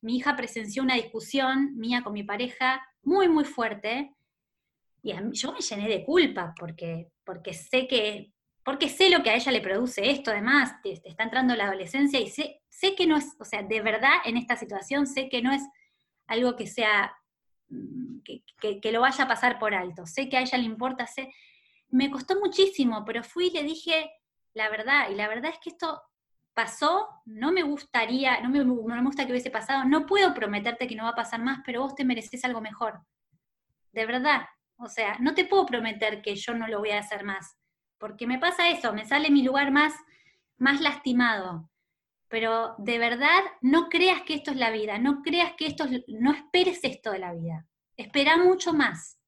[0.00, 4.15] mi hija presenció una discusión mía con mi pareja muy, muy fuerte,
[5.02, 8.32] y yo me llené de culpa porque, porque sé que
[8.64, 12.18] porque sé lo que a ella le produce esto, además, te, está entrando la adolescencia
[12.18, 15.40] y sé, sé que no es, o sea, de verdad en esta situación sé que
[15.40, 15.62] no es
[16.26, 17.14] algo que sea
[17.68, 20.06] Mm, que, lo vaya a pasar por alto.
[20.06, 21.32] Sé que a ella le importa, sé.
[21.88, 24.10] Me costó muchísimo, pero fui y le dije
[24.54, 26.02] la verdad, y la verdad es que esto
[26.54, 30.86] pasó, no me gustaría, no me, no me gusta que hubiese pasado, no puedo prometerte
[30.86, 33.02] que no va a pasar más, pero vos te mereces algo mejor.
[33.92, 34.46] De verdad.
[34.78, 37.56] O sea, no te puedo prometer que yo no lo voy a hacer más,
[37.98, 39.94] porque me pasa eso, me sale mi lugar más,
[40.58, 41.70] más lastimado
[42.28, 46.04] pero de verdad no creas que esto es la vida, no creas que esto es,
[46.08, 49.18] no esperes esto de la vida, espera mucho más,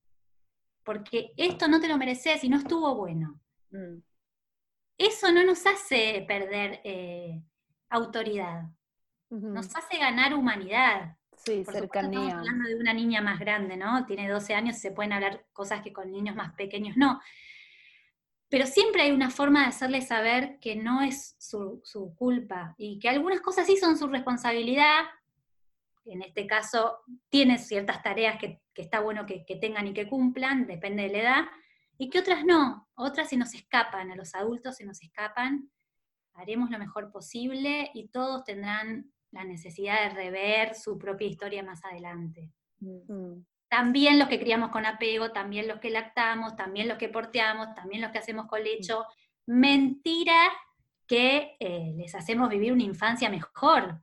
[0.84, 3.40] porque esto no te lo mereces y no estuvo bueno.
[3.70, 4.02] Mm.
[4.98, 7.40] Eso no nos hace perder eh,
[7.88, 8.64] autoridad,
[9.30, 11.16] nos hace ganar humanidad.
[11.44, 12.20] Sí, cercanía.
[12.20, 14.04] Estamos hablando de una niña más grande, ¿no?
[14.06, 17.20] Tiene 12 años, se pueden hablar cosas que con niños más pequeños no
[18.50, 21.82] pero siempre hay una forma de hacerle saber que no es su,
[22.16, 25.04] culpa y que algunas cosas sí son su responsabilidad.
[26.06, 31.02] En este caso, tiene ciertas tareas que, está bueno que, tengan y que cumplan, depende
[31.02, 31.44] de la edad,
[31.98, 32.88] y que otras no.
[32.94, 35.70] Otras se nos escapan, a los adultos se nos escapan.
[36.32, 41.84] Haremos lo mejor posible y todos tendrán la necesidad de rever su propia historia más
[41.84, 42.50] adelante.
[42.80, 47.74] Mm también los que criamos con apego, también los que lactamos, también los que porteamos,
[47.74, 49.04] también los que hacemos colecho.
[49.46, 50.50] Mentira
[51.06, 54.00] que eh, les hacemos vivir una infancia mejor.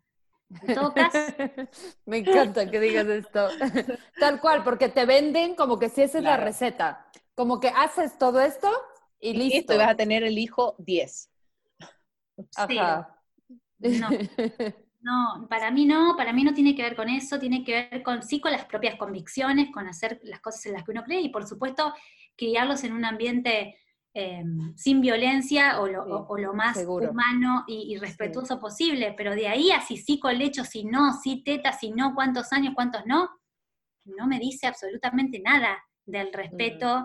[0.61, 1.17] En todo caso.
[2.05, 3.49] Me encanta que digas esto.
[4.19, 7.07] Tal cual, porque te venden como que si esa es la receta.
[7.33, 8.71] Como que haces todo esto
[9.19, 9.73] y listo.
[9.73, 11.31] Y vas a tener el hijo 10.
[12.55, 13.19] Ajá.
[13.79, 14.09] No.
[15.05, 18.01] No, para mí no, para mí no tiene que ver con eso, tiene que ver
[18.01, 21.21] con sí con las propias convicciones, con hacer las cosas en las que uno cree
[21.21, 21.93] y por supuesto
[22.35, 23.77] criarlos en un ambiente
[24.15, 29.97] em, sin violencia o lo, más humano y, respetuoso posible, pero de ahí a si
[29.97, 33.29] sí con lecho, si no, si teta, si no, cuántos años, cuántos no,
[34.05, 37.01] no me dice absolutamente nada del respeto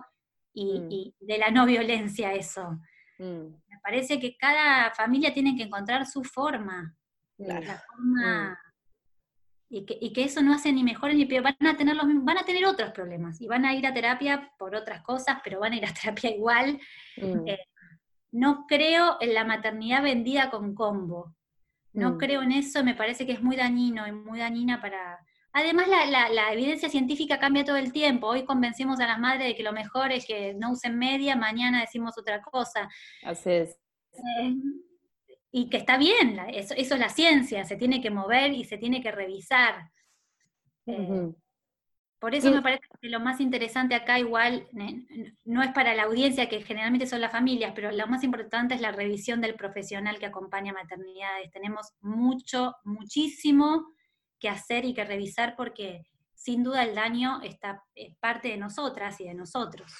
[0.54, 0.88] mm.
[0.90, 2.80] y, de la no violencia eso.
[3.18, 3.56] Mm.
[3.68, 6.96] Me parece que cada familia tiene que encontrar su forma.
[7.40, 8.52] Mm.
[9.70, 12.44] y, que, eso no hace ni mejor ni peor, van a, tener los, van a
[12.44, 15.76] tener otros problemas y van a ir a terapia por otras cosas, pero van a
[15.76, 16.78] ir a terapia igual.
[17.16, 17.48] Mm.
[17.48, 17.58] Eh,
[18.32, 21.34] no creo en la maternidad vendida con combo.
[21.92, 22.18] No mm.
[22.18, 25.18] creo en eso, me parece que es muy dañino y muy dañina para...
[25.52, 28.28] Además, la, evidencia científica cambia todo el tiempo.
[28.28, 31.80] Hoy convencemos a las madres de que lo mejor es que no usen media, mañana
[31.80, 32.88] decimos otra cosa.
[33.24, 33.76] Así es.
[34.12, 34.54] Eh,
[35.52, 39.02] y que está bien, eso, es la ciencia, se tiene que mover y se tiene
[39.02, 39.90] que revisar.
[40.86, 41.32] Eh,
[42.20, 44.68] por eso me parece que lo más interesante acá igual
[45.44, 48.82] no es para la audiencia, que generalmente son las familias, pero lo más importante es
[48.82, 51.50] la revisión del profesional que acompaña maternidades.
[51.50, 53.94] Tenemos mucho, muchísimo
[54.38, 56.02] que hacer y que revisar porque
[56.34, 59.90] sin duda el daño está, es parte de nosotras y de nosotros.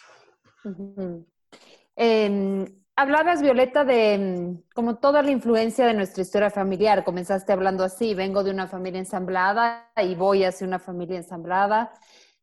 [3.01, 7.03] Hablabas, Violeta, de mm, como toda la influencia de nuestra historia familiar.
[7.03, 11.95] Comenzaste hablando así, vengo de una familia ensamblada y voy hacia una familia ensamblada.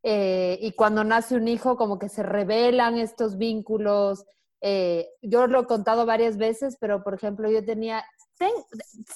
[0.01, 4.25] Eh, y cuando nace un hijo, como que se revelan estos vínculos.
[4.59, 8.03] Eh, yo lo he contado varias veces, pero por ejemplo, yo tenía,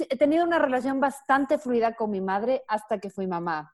[0.09, 3.73] he tenido una relación bastante fluida con mi madre hasta que fui mamá,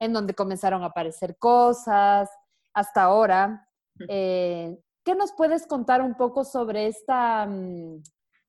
[0.00, 2.28] en donde comenzaron a aparecer cosas,
[2.72, 3.68] hasta ahora.
[4.08, 8.02] Eh, ¿Qué nos puedes contar un poco sobre esta, mm,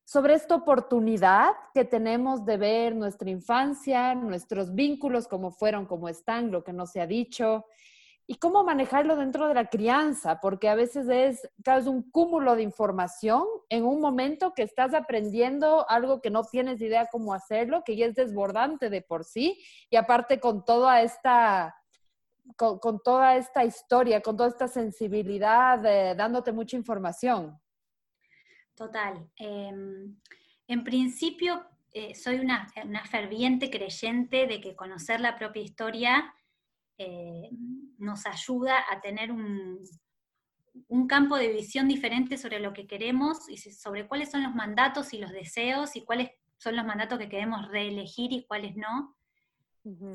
[0.05, 6.51] sobre esta oportunidad que tenemos de ver nuestra infancia, nuestros vínculos, cómo fueron, cómo están,
[6.51, 7.65] lo que no se ha dicho?
[8.27, 12.63] y cómo manejarlo dentro de la crianza, porque a veces es, claro, un cúmulo de
[12.63, 17.95] información en un momento que estás aprendiendo algo que no tienes idea cómo hacerlo, que
[17.95, 21.75] ya es desbordante de por sí, y aparte con toda esta,
[22.55, 27.59] con, toda esta historia, con toda esta sensibilidad, dándote mucha información.
[28.75, 29.29] Total.
[29.37, 30.19] Em,
[30.67, 36.33] en principio, eh, soy una, una ferviente creyente de que conocer la propia historia
[36.97, 37.49] eh,
[37.97, 39.83] nos ayuda a tener un,
[41.07, 45.17] campo de visión diferente sobre lo que queremos y sobre cuáles son los mandatos y
[45.17, 49.15] los deseos y cuáles son los mandatos que queremos reelegir y cuáles no.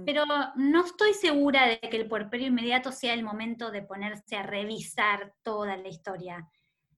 [0.04, 0.24] Pero
[0.56, 5.32] no estoy segura de que el puerperio inmediato sea el momento de ponerse a revisar
[5.42, 6.48] toda la historia.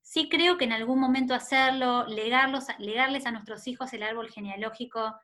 [0.00, 5.14] Sí creo que en algún momento hacerlo, legarlos, legarles a nuestros hijos el árbol genealógico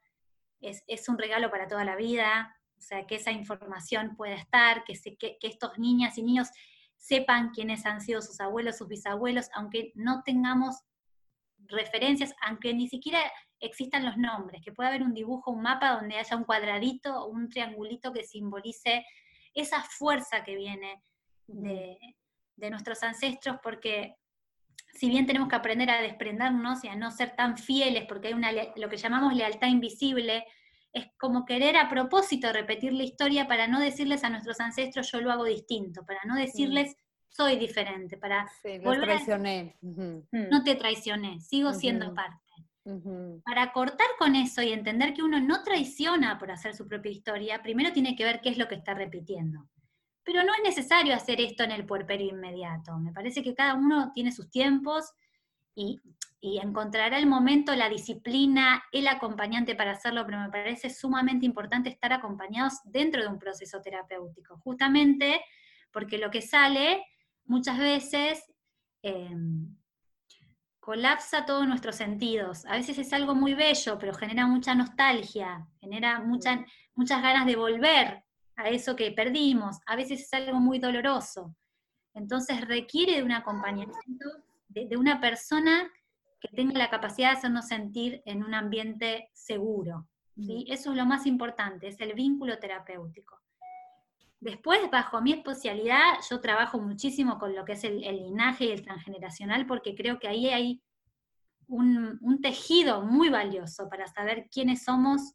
[0.61, 4.85] es, es un regalo para toda la vida, o sea, que esa información pueda estar,
[4.85, 6.49] que, que, estos niñas y niños
[6.97, 10.77] sepan quiénes han sido sus abuelos, sus bisabuelos, aunque no tengamos
[11.59, 13.21] referencias, aunque ni siquiera
[13.61, 17.29] existan los nombres, que pueda haber un dibujo, un mapa donde haya un cuadradito o
[17.29, 19.05] un triangulito que simbolice
[19.55, 21.03] esa fuerza que viene
[21.47, 21.99] de,
[22.71, 24.17] nuestros ancestros, porque
[24.93, 28.35] si bien tenemos que aprender a desprendernos y a no ser tan fieles, porque hay
[28.35, 30.45] una, lo que llamamos lealtad invisible,
[30.93, 35.21] es como querer a propósito repetir la historia para no decirles a nuestros ancestros yo
[35.21, 36.97] lo hago distinto, para no decirles
[37.29, 39.77] soy diferente, para sí, traicioné.
[39.81, 42.48] No te traicioné, sigo siendo parte.
[43.45, 47.63] Para cortar con eso y entender que uno no traiciona por hacer su propia historia,
[47.63, 49.69] primero tiene que ver qué es lo que está repitiendo.
[50.25, 52.97] Pero no es necesario hacer esto en el puerperio inmediato.
[52.99, 55.13] Me parece que cada uno tiene sus tiempos
[55.75, 56.01] y
[56.41, 62.13] encontrará el momento, la disciplina, el acompañante para hacerlo, pero me parece sumamente importante estar
[62.13, 65.41] acompañados dentro de un proceso terapéutico, justamente
[65.93, 67.05] porque lo que sale
[67.45, 68.45] muchas veces
[69.03, 69.78] em,
[70.89, 72.65] colapsa todos nuestros sentidos.
[72.65, 78.25] A veces es algo muy bello, pero genera mucha nostalgia, genera muchas ganas de volver
[78.57, 79.81] a eso que perdimos.
[79.85, 81.55] A veces es algo muy doloroso.
[82.15, 84.31] Entonces requiere de un acompañamiento
[84.69, 85.93] de una persona
[86.41, 90.09] que tenga la capacidad de hacernos sentir en un ambiente seguro.
[90.37, 90.65] ¿sí?
[90.67, 90.73] Mm.
[90.73, 93.39] Eso es lo más importante, es el vínculo terapéutico.
[94.41, 98.83] Después, bajo mi especialidad, yo trabajo muchísimo con lo que es el, linaje y el
[98.83, 100.83] transgeneracional, porque creo que ahí hay
[101.67, 105.35] un, tejido muy valioso para saber quiénes somos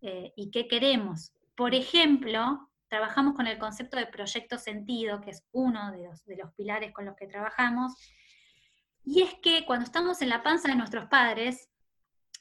[0.00, 1.32] eh, y qué queremos.
[1.54, 6.92] Por ejemplo, trabajamos con el concepto de proyecto sentido, que es uno de los, pilares
[6.92, 7.94] con los que trabajamos,
[9.04, 11.70] y es que cuando estamos en la panza de nuestros padres,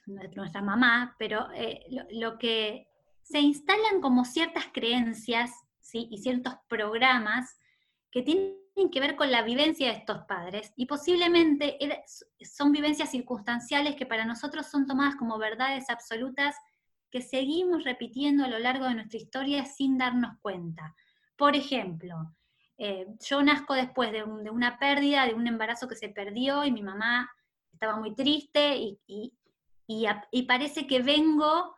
[0.06, 2.88] nuestra mamá, pero eh, lo, que
[3.22, 5.52] se instalan como ciertas creencias
[5.82, 6.08] ¿sí?
[6.12, 7.58] y ciertos programas
[8.12, 11.78] que tienen que ver con la vivencia de estos padres y posiblemente
[12.42, 16.56] son vivencias circunstanciales que para nosotros son tomadas como verdades absolutas
[17.10, 20.96] que seguimos repitiendo a lo largo de nuestra historia sin darnos cuenta.
[21.36, 22.34] Por ejemplo,
[22.78, 26.82] eh, yo nazco después de, una pérdida, de un embarazo que se perdió y mi
[26.82, 27.30] mamá
[27.72, 29.34] estaba muy triste y,
[30.48, 31.76] parece que vengo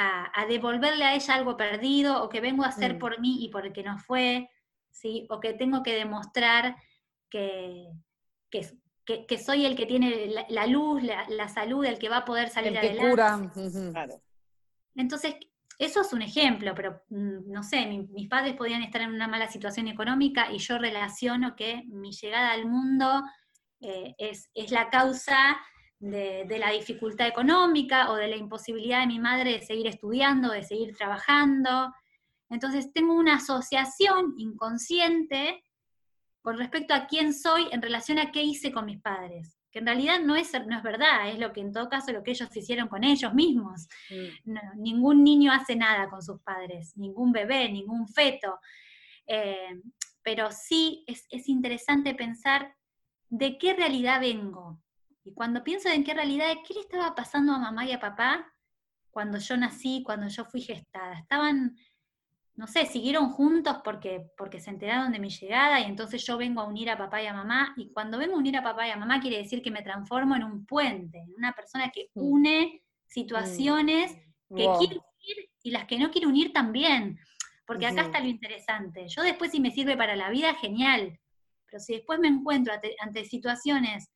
[0.00, 2.98] a, devolverle a ella algo perdido o que vengo a hacer mm.
[2.98, 4.48] por mí y por el que no fue,
[4.90, 5.26] ¿sí?
[5.28, 6.76] o que tengo que demostrar
[7.28, 7.88] que,
[8.48, 12.76] que, soy el que tiene la, luz, la, salud, el que va a poder salir
[12.76, 13.10] el que adelante.
[13.10, 14.08] Cura.
[14.94, 15.34] Entonces,
[15.78, 19.48] eso es un ejemplo, pero mm, no sé, mis padres podían estar en una mala
[19.48, 23.24] situación económica y yo relaciono que mi llegada al mundo
[23.80, 25.58] eh, es, la causa
[25.98, 30.62] de, la dificultad económica o de la imposibilidad de mi madre de seguir estudiando, de
[30.62, 31.92] seguir trabajando.
[32.50, 35.64] Entonces tengo una asociación inconsciente
[36.40, 39.86] con respecto a quién soy en relación a qué hice con mis padres que en
[39.86, 42.54] realidad no es, no es verdad, es lo que en todo caso lo que ellos
[42.56, 43.86] hicieron con ellos mismos.
[44.10, 44.82] Mm.
[44.82, 48.58] ningún niño hace nada con sus padres, ningún bebé, ningún feto.
[49.26, 49.80] Eh,
[50.22, 52.74] pero sí es, interesante pensar
[53.28, 54.80] de qué realidad vengo.
[55.28, 58.50] Y cuando pienso en qué realidad, ¿qué le estaba pasando a mamá y a papá
[59.10, 61.18] cuando yo nací, cuando yo fui gestada?
[61.18, 61.76] Estaban
[62.56, 66.60] no sé, siguieron juntos porque, porque se enteraron de mi llegada y entonces yo vengo
[66.60, 67.72] a unir a papá y a mamá.
[67.76, 70.34] Y cuando vengo a unir a papá y a mamá quiere decir que me transformo
[70.34, 74.16] en un puente, en una persona que une situaciones
[74.48, 74.56] mm.
[74.56, 77.20] que quiere unir y las que no quiere unir también.
[77.64, 79.06] Porque acá está lo interesante.
[79.06, 81.16] Yo después si me sirve para la vida, genial.
[81.66, 84.08] Pero si después me encuentro ante, situaciones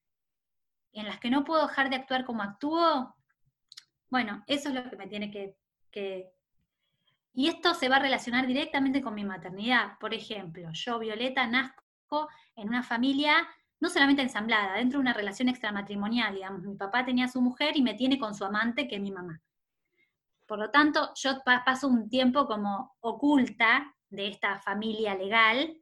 [0.92, 3.14] en las que no puedo dejar de actuar como actúo,
[4.10, 5.56] bueno, eso es lo que me tiene que,
[7.34, 9.98] y esto se va a relacionar directamente con mi maternidad.
[9.98, 13.48] Por ejemplo, yo, Violeta, nazco en una familia
[13.80, 17.76] no solamente ensamblada, dentro de una relación extramatrimonial, digamos, mi papá tenía a su mujer
[17.76, 19.42] y me tiene con su amante, que es mi mamá.
[20.46, 25.76] Por lo tanto, yo paso un tiempo como oculta de esta familia legal,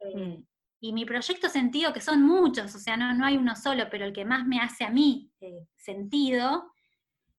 [0.00, 0.46] eh, mm.
[0.84, 4.04] Y mi proyecto sentido, que son muchos, o sea, no, no hay uno solo, pero
[4.04, 6.74] el que más me hace a mí eh, sentido,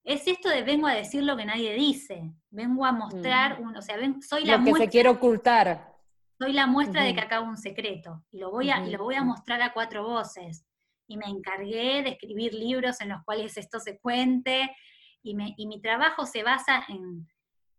[0.03, 3.75] es esto de vengo a decir lo que nadie dice, vengo a mostrar, mm.
[3.75, 5.93] o sea, soy la lo que se quiere ocultar.
[6.39, 9.13] Soy la muestra de que acá un secreto y lo, voy a, y lo voy
[9.13, 10.65] a mostrar a cuatro voces.
[11.07, 14.75] Y me encargué de escribir libros en los cuales esto se cuente
[15.21, 17.27] y, mi trabajo se basa en,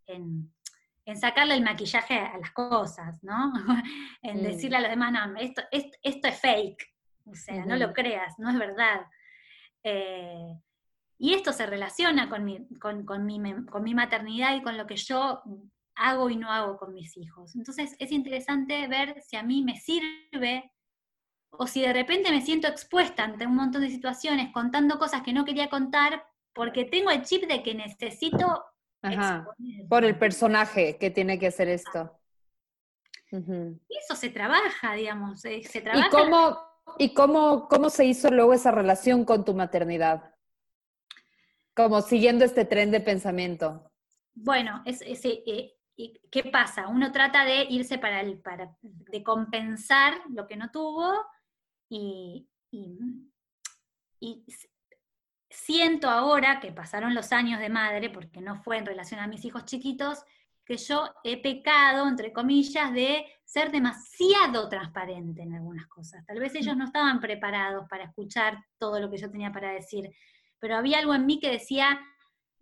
[0.07, 0.55] en,
[1.15, 3.53] sacarle el maquillaje a las cosas, ¿no?
[4.23, 4.43] en mm.
[4.43, 6.95] decirle a los demás, no, esto, esto, es fake,
[7.27, 9.07] o sea, no lo creas, no es verdad.
[9.85, 10.59] Eh,
[11.19, 14.87] y esto se relaciona con mi, con, con, mi, con mi maternidad y con lo
[14.87, 15.43] que yo
[15.95, 17.55] hago y no hago con mis hijos.
[17.57, 20.73] Entonces es interesante ver si a mí me sirve
[21.51, 25.33] o si de repente me siento expuesta ante un montón de situaciones contando cosas que
[25.33, 28.65] no quería contar porque tengo el chip de que necesito...
[29.89, 32.19] por el personaje que tiene que hacer esto.
[33.31, 36.07] Y eso se trabaja, digamos, se, trabaja.
[36.07, 36.59] ¿Y, cómo,
[36.99, 40.35] ¿Y cómo, cómo se hizo luego esa relación con tu maternidad?
[41.75, 43.91] Como siguiendo este tren de pensamiento.
[44.35, 46.89] Bueno, es, eh, ¿Y qué pasa?
[46.89, 51.11] Uno trata de irse para el, para, de compensar lo que no tuvo
[51.89, 52.47] y,
[55.57, 59.45] siento ahora que pasaron los años de madre, porque no fue en relación a mis
[59.45, 60.23] hijos chiquitos,
[60.65, 66.27] que yo he pecado, entre comillas, de ser demasiado transparente en algunas cosas.
[66.27, 66.79] Tal vez ellos mm.
[66.79, 70.11] no estaban preparados para escuchar todo lo que yo tenía para decir,
[70.59, 72.01] pero había algo en mí que decía,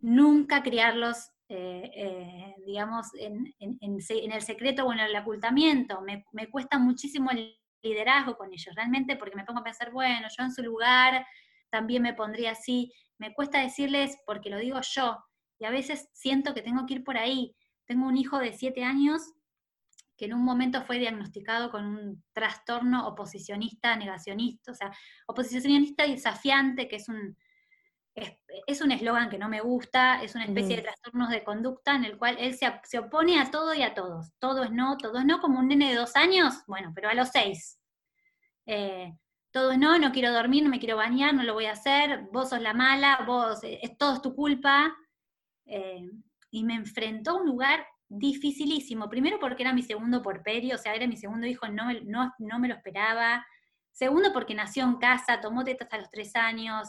[0.00, 6.00] nunca criarlos eh, eh, digamos, en, el secreto o en el ocultamiento.
[6.00, 10.44] Me, cuesta muchísimo el liderazgo con ellos, realmente, porque me pongo a pensar, bueno, yo
[10.44, 11.26] en su lugar
[11.74, 12.92] también me pondría así.
[13.18, 15.18] Me cuesta decirles porque lo digo yo,
[15.58, 17.56] y a veces siento que tengo que ir por ahí.
[17.84, 19.32] Tengo un hijo de siete años
[20.16, 24.92] que en un momento fue diagnosticado con un trastorno oposicionista, negacionista, o sea,
[25.26, 27.36] oposicionista desafiante, que es un,
[28.14, 32.04] es, un eslogan que no me gusta, es una especie de trastornos de conducta en
[32.04, 34.30] el cual él se, opone a todo y a todos.
[34.38, 37.14] Todo es no, todo es no, como un nene de dos años, bueno, pero a
[37.14, 37.80] los seis.
[38.66, 39.12] Eh,
[39.54, 42.22] todo es no, no quiero dormir, no me quiero bañar, no lo voy a hacer,
[42.32, 44.92] vos sos la mala, vos, eh, es, todo es tu culpa.
[45.64, 46.10] Eh,
[46.50, 49.08] y me enfrentó a un lugar dificilísimo.
[49.08, 52.58] Primero porque era mi segundo porperio, o sea, era mi segundo hijo, no, no, no
[52.58, 53.46] me lo esperaba.
[53.92, 56.88] Segundo porque nació en casa, tomó tetas a los tres años,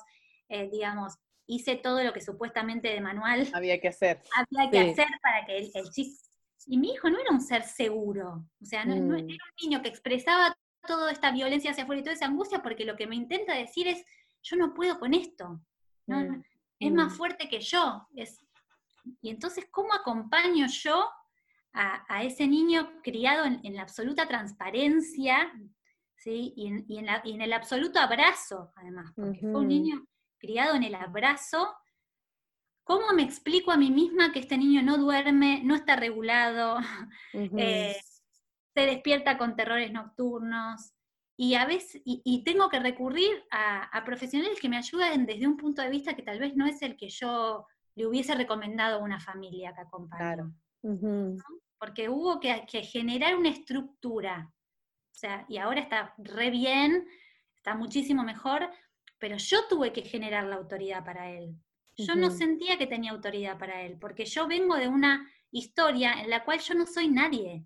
[0.49, 4.24] eh, digamos, hice todo lo que supuestamente de manual había que hacer.
[4.36, 6.18] Había que hacer para que el, chico...
[6.66, 9.11] Y mi hijo no era un ser seguro, o sea, no, era mm.
[9.11, 12.95] un niño que expresaba toda esta violencia hacia afuera y toda esa angustia porque lo
[12.95, 14.05] que me intenta decir es,
[14.43, 15.61] yo no puedo con esto,
[16.07, 16.41] mm.
[16.79, 17.15] es más mm.
[17.15, 18.07] fuerte que yo.
[18.15, 18.45] Es,
[19.21, 21.09] y entonces, ¿cómo acompaño yo
[21.73, 25.51] a, ese niño criado en, la absoluta transparencia
[26.15, 26.53] ¿sí?
[26.55, 26.99] y, en, y,
[27.33, 29.11] en el absoluto abrazo, además?
[29.15, 30.07] Porque fue un niño
[30.38, 31.75] criado en el abrazo,
[32.83, 36.77] ¿cómo me explico a mí misma que este niño no duerme, no está regulado,
[37.33, 37.97] eh,
[38.76, 40.93] se despierta con terrores nocturnos?
[41.38, 45.82] Y a veces, y, tengo que recurrir a, profesionales que me ayuden desde un punto
[45.82, 47.65] de vista que tal vez no es el que yo
[47.95, 50.43] le hubiese recomendado a una familia que acompañe.
[51.78, 54.49] Porque hubo que, que, generar una estructura.
[55.11, 57.05] O sea, y ahora está re bien,
[57.57, 58.69] está muchísimo mejor,
[59.17, 61.55] pero yo tuve que generar la autoridad para él.
[61.97, 66.30] Yo no sentía que tenía autoridad para él, porque yo vengo de una historia en
[66.30, 67.65] la cual yo no soy nadie.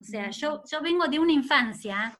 [0.00, 2.18] O sea, yo, yo vengo de una infancia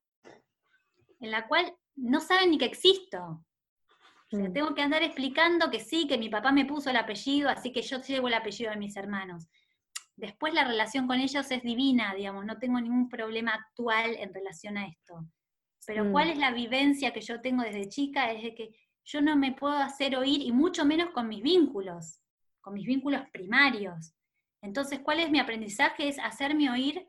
[1.20, 3.44] en la cual no saben ni que existo.
[4.32, 7.48] O sea, tengo que andar explicando que sí, que mi papá me puso el apellido,
[7.48, 9.46] así que yo llevo el apellido de mis hermanos.
[10.16, 14.78] Después la relación con ellos es divina, digamos, no tengo ningún problema actual en relación
[14.78, 15.26] a esto.
[15.86, 16.10] Pero.
[16.10, 18.32] ¿cuál es la vivencia que yo tengo desde chica?
[18.32, 18.70] Es de que
[19.04, 22.20] yo no me puedo hacer oír y mucho menos con mis vínculos,
[22.60, 24.12] con mis vínculos primarios.
[24.62, 26.08] Entonces, ¿cuál es mi aprendizaje?
[26.08, 27.06] Es hacerme oír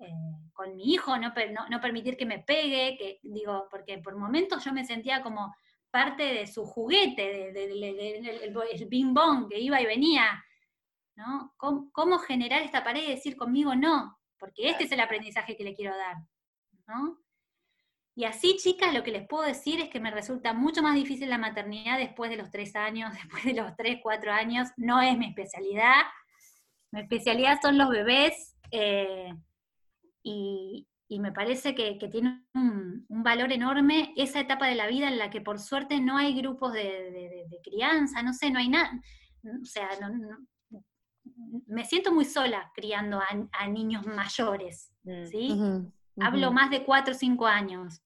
[0.00, 0.12] eh,
[0.52, 1.32] con mi hijo, no,
[1.70, 5.54] no, permitir que me pegue, que digo, porque por momentos yo me sentía como
[5.90, 10.44] parte de su juguete, del de, bing bong que iba y venía,
[11.16, 11.52] ¿no?
[11.56, 14.18] ¿Cómo, ¿Cómo, generar esta pared y decir conmigo no?
[14.38, 16.16] Porque este es el aprendizaje que le quiero dar,
[16.86, 17.18] ¿no?
[18.18, 21.30] Y así, chicas, lo que les puedo decir es que me resulta mucho más difícil
[21.30, 24.68] la maternidad después de los tres años, después de los tres, cuatro años.
[24.76, 26.02] No es mi especialidad.
[26.90, 29.32] Mi especialidad son los bebés eh,
[30.22, 35.30] y, me parece que, tiene un, valor enorme esa etapa de la vida en la
[35.30, 39.00] que por suerte no hay grupos de, crianza, no sé, no hay nada.
[39.62, 39.88] O sea,
[41.66, 43.20] me siento muy sola criando
[43.52, 45.26] a, niños mayores, mm.
[45.26, 45.60] ¿sí?
[46.20, 48.02] Hablo más de cuatro o cinco años.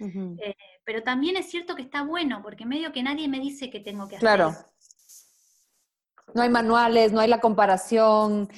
[0.00, 3.80] Eh, pero también es cierto que está bueno, porque medio que nadie me dice que
[3.80, 4.26] tengo que hacer.
[4.26, 4.54] Claro.
[6.34, 8.48] No hay manuales, no hay la comparación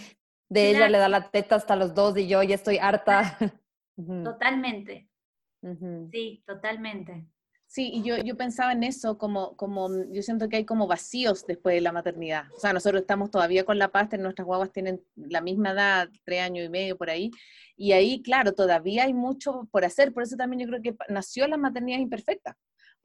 [0.48, 3.36] de ella le da la teta hasta los dos y yo ya estoy harta.
[4.24, 5.08] Totalmente.
[6.12, 7.26] Sí, totalmente.
[7.68, 11.44] Sí, y yo, yo pensaba en eso como, como, yo siento que hay como vacíos
[11.46, 12.44] después de la maternidad.
[12.56, 16.42] O sea, nosotros estamos todavía con la pasta, nuestras guaguas tienen la misma edad, tres
[16.42, 17.30] años y medio por ahí,
[17.76, 21.48] y ahí, claro, todavía hay mucho por hacer, por eso también yo creo que nació
[21.48, 22.56] la maternidad imperfecta,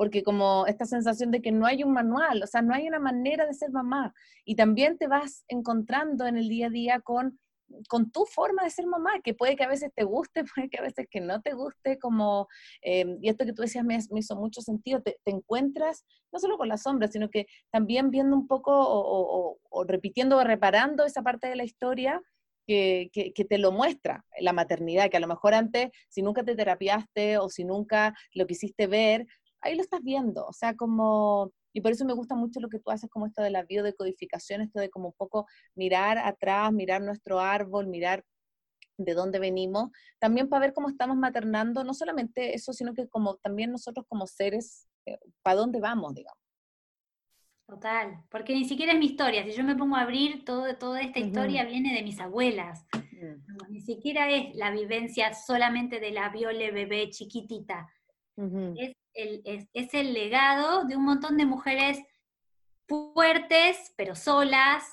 [0.01, 2.97] porque como esta sensación de que no hay un manual, o sea, no hay una
[2.97, 7.39] manera de ser mamá, y también te vas encontrando en el día a día con
[7.87, 10.79] con tu forma de ser mamá, que puede que a veces te guste, puede que
[10.79, 12.47] a veces que no te guste, como,
[12.81, 16.67] eh, y esto que tú decías me, hizo mucho sentido, te, encuentras no solo con
[16.67, 21.55] las sombras, sino que también viendo un poco o, repitiendo o reparando esa parte de
[21.55, 22.23] la historia
[22.65, 26.55] que, que, te lo muestra, la maternidad, que a lo mejor antes, si nunca te
[26.55, 29.27] terapiaste o si nunca lo quisiste ver,
[29.61, 32.79] ahí lo estás viendo, o sea, como y por eso me gusta mucho lo que
[32.79, 37.01] tú haces, como esto de la biodecodificación, esto de como un poco mirar atrás, mirar
[37.01, 38.25] nuestro árbol, mirar
[38.97, 39.89] de dónde venimos,
[40.19, 44.27] también para ver cómo estamos maternando, no solamente eso, sino que como también nosotros como
[44.27, 46.37] seres, eh, para dónde vamos, digamos.
[47.65, 51.01] Total, porque ni siquiera es mi historia, si yo me pongo a abrir, todo, toda
[51.01, 52.85] esta historia viene de mis abuelas,
[53.69, 57.87] ni siquiera es la vivencia solamente de la viole bebé chiquitita,
[58.75, 61.99] es es, el legado de un montón de mujeres
[62.87, 64.83] fuertes, pero solas,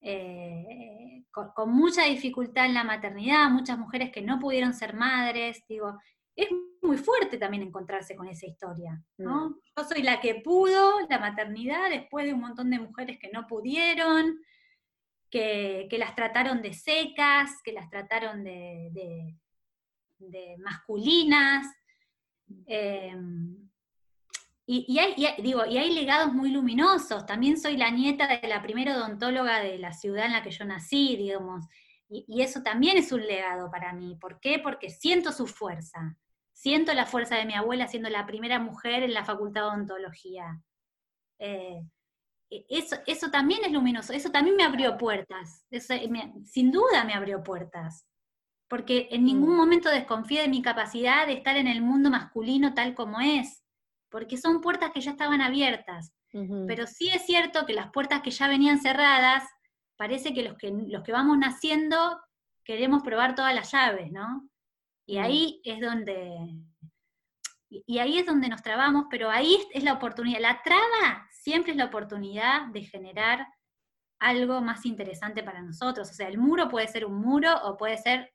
[0.00, 5.98] eh, con, mucha dificultad en la maternidad, muchas mujeres que no pudieron ser madres, digo,
[6.34, 6.48] es
[6.82, 9.50] muy fuerte también encontrarse con esa historia, ¿no?
[9.50, 9.60] Mm.
[9.76, 13.46] Yo soy la que pudo la maternidad después de un montón de mujeres que no
[13.46, 14.38] pudieron,
[15.30, 19.36] que, las trataron de secas, que las trataron de,
[20.58, 21.66] masculinas.
[22.66, 23.68] Em,
[24.68, 27.24] y, hay, digo, y hay legados muy luminosos.
[27.24, 30.64] También soy la nieta de la primera odontóloga de la ciudad en la que yo
[30.64, 31.64] nací, digamos.
[32.08, 34.16] Y, eso también es un legado para mí.
[34.20, 34.58] ¿Por qué?
[34.58, 36.16] Porque siento su fuerza.
[36.52, 40.60] Siento la fuerza de mi abuela siendo la primera mujer en la facultad de odontología.
[41.38, 41.82] Eh,
[42.50, 44.12] e, eso, eso también es luminoso.
[44.12, 45.64] Eso también me abrió puertas.
[46.44, 48.04] sin duda me abrió puertas.
[48.68, 49.56] Porque en ningún mm.
[49.56, 53.66] momento desconfié de mi capacidad de estar en el mundo masculino tal como es
[54.16, 56.12] porque son puertas que ya estaban abiertas.
[56.66, 59.44] Pero sí es cierto que las puertas que ya venían cerradas,
[59.96, 62.20] parece que los que, los que vamos naciendo
[62.62, 64.46] queremos probar todas las llaves, ¿no?
[65.06, 65.22] Y mm.
[65.22, 66.58] ahí es donde,
[67.70, 70.40] y ahí es donde nos trabamos, pero ahí es la oportunidad.
[70.40, 73.46] La traba siempre es la oportunidad de generar
[74.18, 76.10] algo más interesante para nosotros.
[76.10, 78.30] O sea, el muro puede ser un muro o puede ser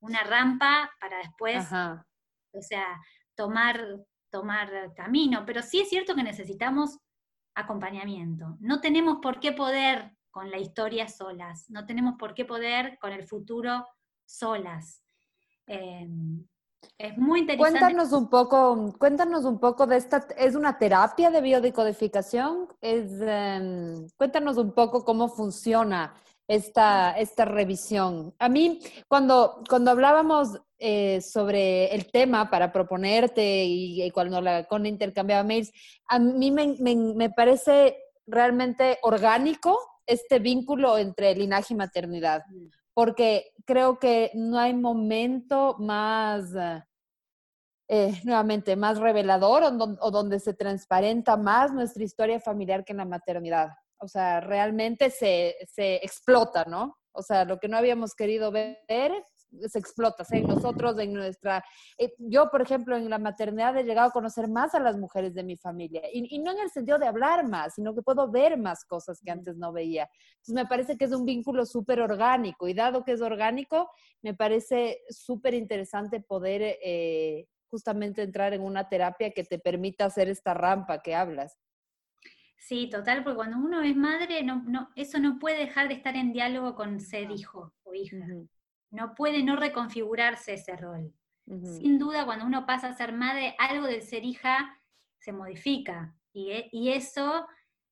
[0.00, 1.66] una rampa para después,
[2.52, 3.00] o sea,
[3.34, 3.80] tomar,
[4.30, 6.98] tomar camino, pero sí es cierto que necesitamos
[7.54, 8.56] acompañamiento.
[8.60, 13.12] No tenemos por qué poder con la historia solas, no tenemos por qué poder con
[13.12, 13.86] el futuro
[14.24, 15.02] solas.
[15.66, 16.46] Em,
[16.96, 17.78] es muy interesante.
[17.78, 22.68] Cuéntanos un poco, cuéntanos un poco de esta, ¿es una terapia de biodecodificación?
[22.80, 26.14] Es, em, cuéntanos un poco cómo funciona
[26.50, 28.34] esta, esta revisión.
[28.40, 34.84] A mí, cuando, cuando hablábamos eh, sobre el tema para proponerte y, cuando la con
[34.84, 35.70] intercambiaba mails,
[36.08, 42.66] a mí me, me, parece realmente orgánico este vínculo entre linaje y maternidad, mm.
[42.94, 46.52] porque creo que no hay momento más,
[47.86, 49.62] eh, nuevamente, más revelador
[50.00, 53.68] o donde se transparenta más nuestra historia familiar que en la maternidad
[54.00, 56.98] o sea, realmente se, se explota, ¿no?
[57.12, 58.78] O sea, lo que no habíamos querido ver
[59.68, 61.64] se explota, sea, en nosotros, en nuestra...
[61.98, 65.34] Eh, yo, por ejemplo, en la maternidad he llegado a conocer más a las mujeres
[65.34, 68.30] de mi familia, y, y, no en el sentido de hablar más, sino que puedo
[68.30, 70.08] ver más cosas que antes no veía.
[70.36, 73.90] Entonces, me parece que es un vínculo súper orgánico, y dado que es orgánico,
[74.22, 80.28] me parece súper interesante poder eh, justamente entrar en una terapia que te permita hacer
[80.28, 81.58] esta rampa que hablas.
[82.60, 86.14] Sí, total, porque cuando uno es madre, no, no, eso no puede dejar de estar
[86.14, 88.18] en diálogo con ser hijo o hija.
[88.90, 91.12] No puede no reconfigurarse ese rol.
[91.46, 94.78] Sin duda, cuando uno pasa a ser madre, algo del ser hija
[95.18, 97.46] se modifica y, e, eso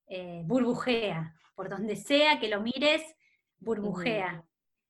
[0.07, 1.35] eh, burbujea.
[1.55, 3.01] Por donde sea que lo mires,
[3.57, 4.45] burbujea.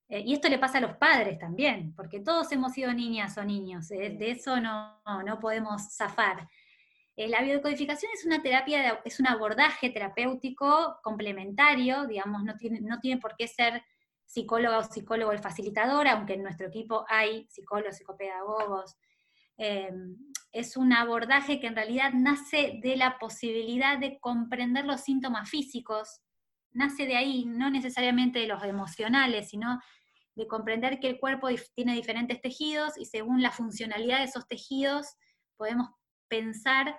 [0.10, 3.46] Eh, y esto le pasa a los padres también, porque todos hemos sido niñas o
[3.46, 6.50] niños, eh, de eso no, no, podemos zafar.
[7.20, 13.02] Eh, la biodecodificación es una terapia, es un abordaje terapéutico complementario, digamos, no tiene, no
[13.02, 13.84] tiene por qué ser
[14.26, 18.96] psicóloga o psicólogo el facilitador, aunque en nuestro equipo hay psicólogos, psicopedagogos.
[20.54, 26.22] es un abordaje que en realidad nace de la posibilidad de comprender los síntomas físicos,
[26.72, 29.78] nace de ahí, no necesariamente de los emocionales, sino
[30.36, 35.18] de comprender que el cuerpo tiene diferentes tejidos y según la funcionalidad de esos tejidos
[35.58, 35.90] podemos
[36.30, 36.96] pensar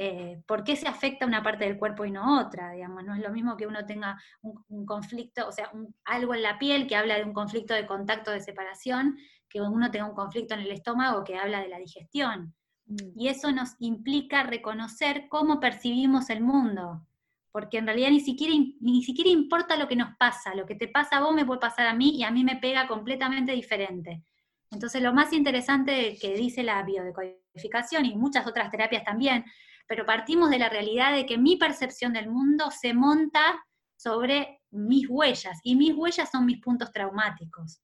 [0.00, 3.20] eh, por qué se afecta una parte del cuerpo y no otra, digamos, no es
[3.20, 5.72] lo mismo que uno tenga un, conflicto, o sea,
[6.04, 9.18] algo en la piel que habla de un conflicto de contacto de separación,
[9.48, 12.54] que uno tenga un conflicto en el estómago que habla de la digestión.
[12.86, 12.96] Mm.
[13.16, 17.04] Y eso nos implica reconocer cómo percibimos el mundo,
[17.50, 20.86] porque en realidad ni siquiera, ni siquiera importa lo que nos pasa, lo que te
[20.86, 24.22] pasa a vos me puede pasar a mí y a mí me pega completamente diferente.
[24.70, 29.44] Entonces lo más interesante que dice la biodecodificación y muchas otras terapias también,
[29.88, 33.64] pero partimos de la realidad de que mi percepción del mundo se monta
[33.96, 37.80] sobre mis huellas y mis huellas son mis puntos traumáticos.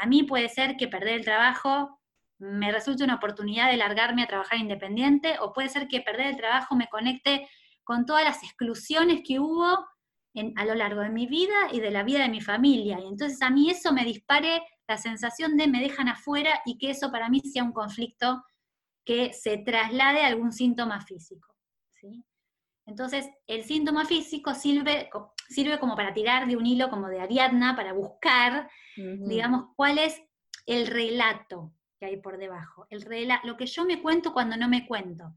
[0.00, 1.98] A mí puede ser que perder el trabajo
[2.38, 6.36] me resulte una oportunidad de largarme a trabajar independiente o puede ser que perder el
[6.36, 7.48] trabajo me conecte
[7.82, 9.86] con todas las exclusiones que hubo
[10.56, 13.00] a lo largo de mi vida y de la vida de mi familia.
[13.00, 16.90] Y entonces a mí eso me dispare la sensación de me dejan afuera y que
[16.90, 18.44] eso para mí sea un conflicto
[19.06, 21.54] que se traslade a algún síntoma físico.
[22.84, 25.08] Entonces, el síntoma físico sirve,
[25.48, 30.22] sirve como para tirar de un hilo como de Ariadna, para buscar, digamos, cuál es
[30.66, 32.86] el relato que hay por debajo.
[32.90, 33.04] El
[33.42, 35.34] lo que yo me cuento cuando no me cuento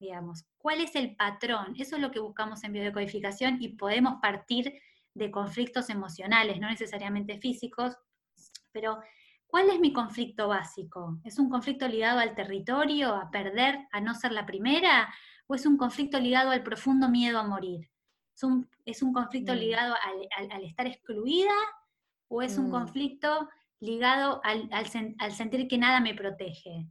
[0.00, 0.46] digamos.
[0.56, 1.76] ¿Cuál es el patrón?
[1.78, 4.72] Eso es lo que buscamos en biodecodificación y podemos partir
[5.14, 7.96] de conflictos emocionales, no necesariamente físicos,
[8.72, 8.98] pero
[9.50, 11.18] ¿cuál es mi conflicto básico?
[11.24, 15.12] ¿Es un conflicto ligado al territorio, a perder, a no ser la primera?
[15.46, 17.90] ¿O es un conflicto ligado al profundo miedo a morir?
[18.86, 19.56] ¿Es un, conflicto mm.
[19.56, 21.52] ligado al, estar excluida?
[22.28, 22.70] ¿O es un mm.
[22.70, 23.48] conflicto
[23.80, 26.86] ligado al sentir que nada me protege?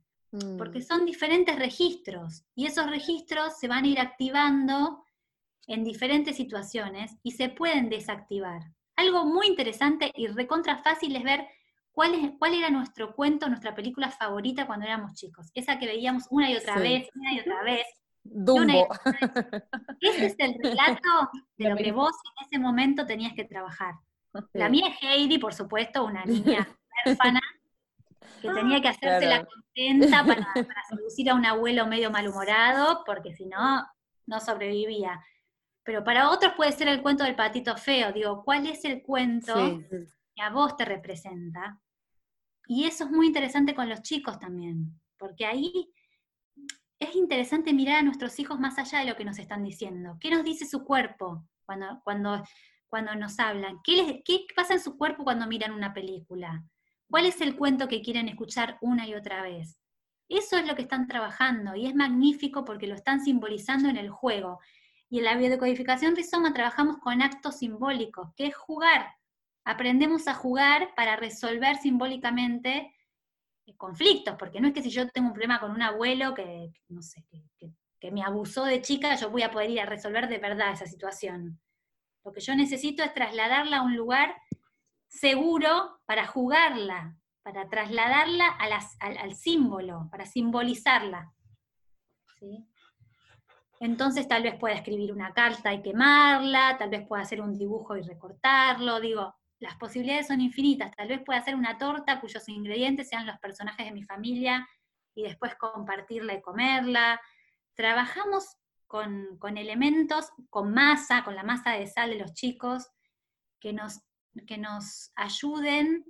[0.57, 0.83] porque mm.
[0.83, 5.03] son diferentes registros y esos registros se van a ir activando
[5.67, 8.61] en diferentes situaciones y se pueden desactivar.
[8.95, 11.47] Algo muy interesante y recontra fácil es ver
[11.99, 15.51] cuál, es, cuál era nuestro cuento, nuestra película favorita cuando éramos chicos.
[15.53, 17.85] Esa que veíamos una y otra vez, una y otra vez.
[18.23, 18.87] Dumbo.
[19.99, 23.95] Ese es el relato de lo que vos en ese momento tenías que trabajar.
[24.53, 26.65] La mía es Heidi, por supuesto, una niña
[27.05, 27.41] huérfana
[28.41, 30.23] que tenía que hacerse la contenta
[30.53, 30.53] para,
[30.87, 33.85] seducir a un abuelo medio malhumorado, porque si no,
[34.25, 35.21] no sobrevivía.
[35.83, 38.13] Pero para otros puede ser el cuento del patito feo.
[38.13, 39.81] Digo, ¿cuál es el cuento
[40.33, 41.77] que a vos te representa?
[42.71, 45.91] Y eso es muy interesante con los chicos también, porque ahí
[46.99, 50.17] es interesante mirar a nuestros hijos más allá de lo que nos están diciendo.
[50.19, 52.43] ¿Qué nos dice su cuerpo cuando, cuando,
[52.87, 53.79] cuando nos hablan?
[53.83, 56.63] ¿Qué, ¿Qué pasa en su cuerpo cuando miran una película?
[57.09, 59.79] ¿Cuál es el cuento que quieren escuchar una y otra vez?
[60.27, 64.11] Eso es lo que están trabajando y es magnífico porque lo están simbolizando en el
[64.11, 64.59] juego.
[65.09, 69.15] Y en la biodecodificación rizoma trabajamos con actos simbólicos, que es jugar.
[69.69, 72.91] Aprendemos a jugar para resolver simbólicamente
[73.77, 77.03] conflictos, porque no es que si yo tengo un problema con un abuelo que, no
[77.03, 77.23] sé,
[77.99, 80.87] que, me abusó de chica, yo voy a poder ir a resolver de verdad esa
[80.87, 81.61] situación.
[82.25, 84.35] Lo que yo necesito es trasladarla a un lugar
[85.07, 88.47] seguro para jugarla, para trasladarla
[88.99, 91.31] al, símbolo, para simbolizarla.
[93.79, 97.95] Entonces tal vez pueda escribir una carta y quemarla, tal vez pueda hacer un dibujo
[97.95, 103.09] y recortarlo, digo, las posibilidades son infinitas, tal vez pueda hacer una torta cuyos ingredientes
[103.09, 104.67] sean los personajes de mi familia
[105.13, 107.19] y después compartirla y comerla.
[107.75, 108.57] Trabajamos
[108.87, 112.89] con, con elementos, con masa, con la masa de sal de los chicos,
[113.59, 114.01] que nos
[114.45, 116.05] que nos ayuden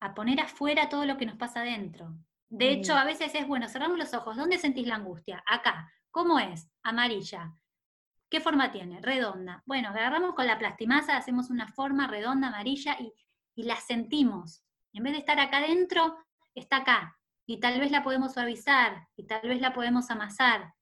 [0.00, 2.14] a poner afuera todo lo que nos pasa adentro.
[2.48, 5.42] De hecho, a veces es, bueno, cerramos los ojos, ¿dónde sentís la angustia?
[5.46, 5.92] Acá.
[6.10, 6.68] ¿Cómo es?
[6.82, 7.52] Amarilla.
[8.28, 9.00] ¿Qué forma tiene?
[9.00, 9.62] Redonda.
[9.66, 13.12] Bueno, agarramos con la plastimasa, hacemos una forma redonda, amarilla y,
[13.54, 14.62] y la sentimos.
[14.92, 16.16] En vez de estar acá adentro,
[16.54, 17.18] está acá.
[17.46, 20.74] Y tal vez la podemos suavizar y tal vez la podemos amasar.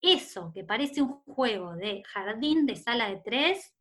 [0.00, 3.74] Eso que parece un juego de jardín de sala de tres,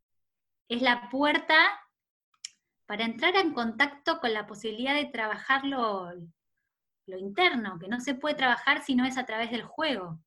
[0.69, 1.55] es la puerta
[2.85, 6.11] para entrar en contacto con la posibilidad de trabajar lo,
[7.07, 10.19] interno, que no se puede trabajar si no es a través del juego.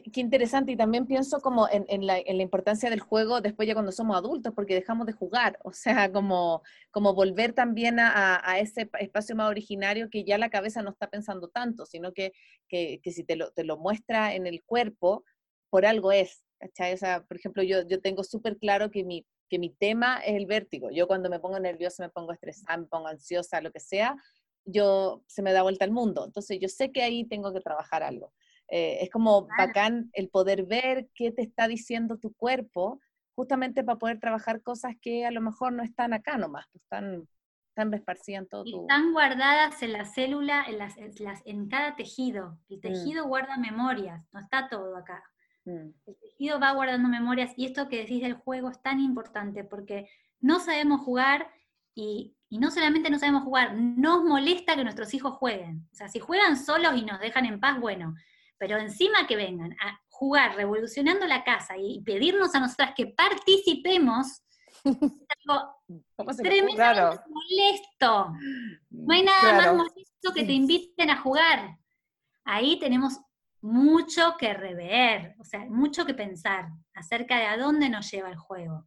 [0.00, 4.16] Qué interesante, y también pienso como en, la, importancia del juego después ya cuando somos
[4.16, 9.50] adultos, porque dejamos de jugar, o sea, como, como volver también a, ese espacio más
[9.50, 12.32] originario que ya la cabeza no está pensando tanto, sino que,
[12.68, 15.24] que, si te lo, te lo, muestra en el cuerpo,
[15.70, 16.44] por algo es.
[16.60, 20.36] O sea, por ejemplo, yo, yo tengo súper claro que mi, que mi tema es
[20.36, 20.90] el vértigo.
[20.90, 24.16] Yo cuando me pongo nerviosa, me pongo estresada, me pongo ansiosa, lo que sea,
[24.64, 26.24] yo se me da vuelta el mundo.
[26.24, 28.32] Entonces yo sé que ahí tengo que trabajar algo.
[28.74, 33.02] Eh, es como bacán el poder ver qué te está diciendo tu cuerpo,
[33.34, 37.28] justamente para poder trabajar cosas que a lo mejor no están acá nomás, pues, están,
[37.68, 40.96] están esparcidas en todo y Están guardadas en la célula, en, las,
[41.44, 42.58] en, cada tejido.
[42.70, 42.80] El mm.
[42.80, 45.22] tejido guarda memorias, no está todo acá.
[45.66, 45.90] Mm.
[46.06, 50.08] El tejido va guardando memorias y esto que decís del juego es tan importante porque
[50.40, 51.46] no sabemos jugar
[51.94, 55.86] y, y, no solamente no sabemos jugar, nos molesta que nuestros hijos jueguen.
[55.92, 58.14] O sea, si juegan solos y nos dejan en paz, bueno,
[58.62, 64.44] pero encima que vengan a jugar revolucionando la casa y pedirnos a nosotras que participemos,
[64.84, 64.84] es
[65.48, 65.74] algo
[66.40, 68.32] tremendamente molesto.
[68.90, 71.76] No hay nada más molesto que te inviten a jugar.
[72.44, 73.18] Ahí tenemos
[73.62, 78.36] mucho que rever, o sea, mucho que pensar acerca de a dónde nos lleva el
[78.36, 78.86] juego.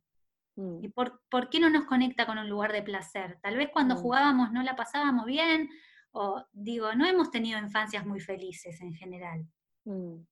[0.56, 0.86] Mm.
[0.86, 3.40] ¿Y por, por, qué no nos conecta con un lugar de placer?
[3.42, 3.98] Tal vez cuando mm.
[3.98, 5.70] jugábamos no la pasábamos bien,
[6.14, 9.46] o digo, no hemos tenido infancias muy felices en general.
[9.86, 10.26] Mm,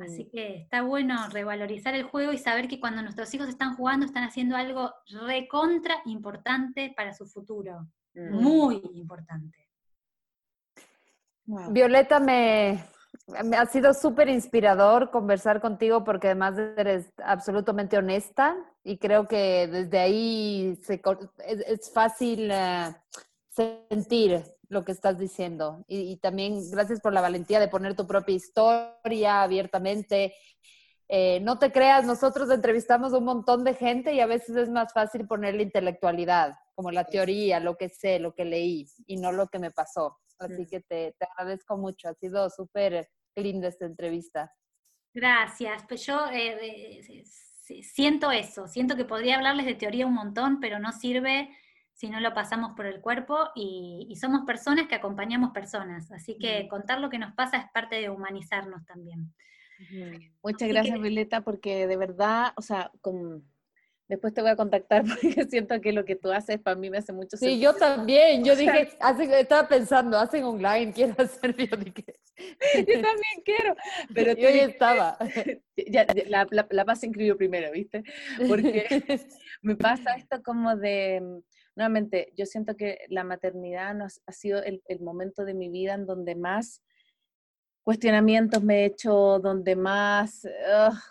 [0.00, 0.30] Así mm.
[0.30, 4.24] que está bueno revalorizar el juego y saber que cuando nuestros hijos están jugando están
[4.24, 4.92] haciendo algo
[5.26, 7.86] recontra importante para su futuro.
[8.14, 8.42] Mm.
[8.42, 9.58] Muy importante.
[11.44, 12.82] Violeta, me,
[13.56, 19.98] ha sido súper inspirador conversar contigo porque además eres absolutamente honesta y creo que desde
[19.98, 20.78] ahí
[21.46, 22.94] es, fácil eh,
[23.50, 24.42] sentir
[24.72, 25.84] lo que estás diciendo.
[25.86, 30.34] Y, también gracias por la valentía de poner tu propia historia abiertamente.
[31.08, 34.70] Eh, no te creas, nosotros entrevistamos a un montón de gente y a veces es
[34.70, 39.16] más fácil poner la intelectualidad, como la teoría, lo que sé, lo que leí y
[39.16, 40.18] no lo que me pasó.
[40.38, 44.50] Así que te, te agradezco mucho, ha sido súper linda esta entrevista.
[45.12, 50.60] Gracias, pues yo eh, eh, siento eso, siento que podría hablarles de teoría un montón,
[50.60, 51.50] pero no sirve
[52.02, 56.10] si no lo pasamos por el cuerpo y, somos personas que acompañamos personas.
[56.10, 59.32] Así que contar lo que nos pasa es parte de humanizarnos también.
[60.42, 62.90] Muchas gracias, Violeta, porque de verdad, o sea,
[64.08, 66.98] después te voy a contactar porque siento que lo que tú haces para mí me
[66.98, 67.54] hace mucho sentido.
[67.54, 68.44] Sí, yo también.
[68.44, 68.88] Yo dije,
[69.38, 73.76] estaba pensando, hacen online, quiero hacer yo Yo también quiero.
[74.12, 75.18] Pero yo ya estaba.
[75.76, 77.00] Ya, la, la, la paz
[77.38, 78.02] primero, ¿viste?
[78.48, 79.04] Porque
[79.62, 81.42] me pasa esto como de
[81.76, 83.96] nuevamente, yo siento que la maternidad
[84.26, 86.82] ha sido el, momento de mi vida en donde más
[87.82, 90.46] cuestionamientos me he hecho, donde más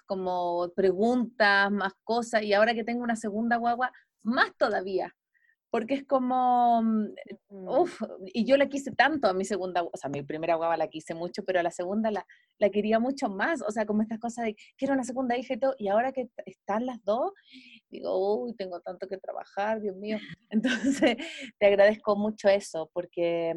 [0.06, 3.92] como preguntas, más cosas, y ahora que tengo una segunda guagua,
[4.24, 5.16] más todavía,
[5.72, 7.08] porque es como, mm,
[7.50, 10.90] uff, y yo la quise tanto a mi segunda, o sea, mi primera guagua la
[10.90, 12.26] quise mucho, pero a la segunda la,
[12.60, 15.60] la quería mucho más, o sea, como estas cosas de, quiero una segunda hija y
[15.60, 17.32] todo, y ahora que están las dos,
[17.92, 20.18] digo, uy, tengo tanto que trabajar, Dios mío.
[20.50, 21.18] Entonces,
[21.60, 23.54] te agradezco mucho eso, porque,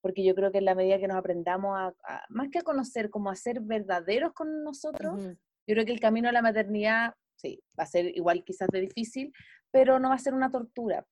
[0.00, 3.10] porque yo creo que en la medida que nos aprendamos a, más que a conocer,
[3.10, 5.24] como a ser verdaderos con nosotros,
[5.66, 8.80] yo creo que el camino a la maternidad, sí, va a ser igual quizás de
[8.80, 9.32] difícil,
[9.70, 11.04] pero no va a ser una tortura.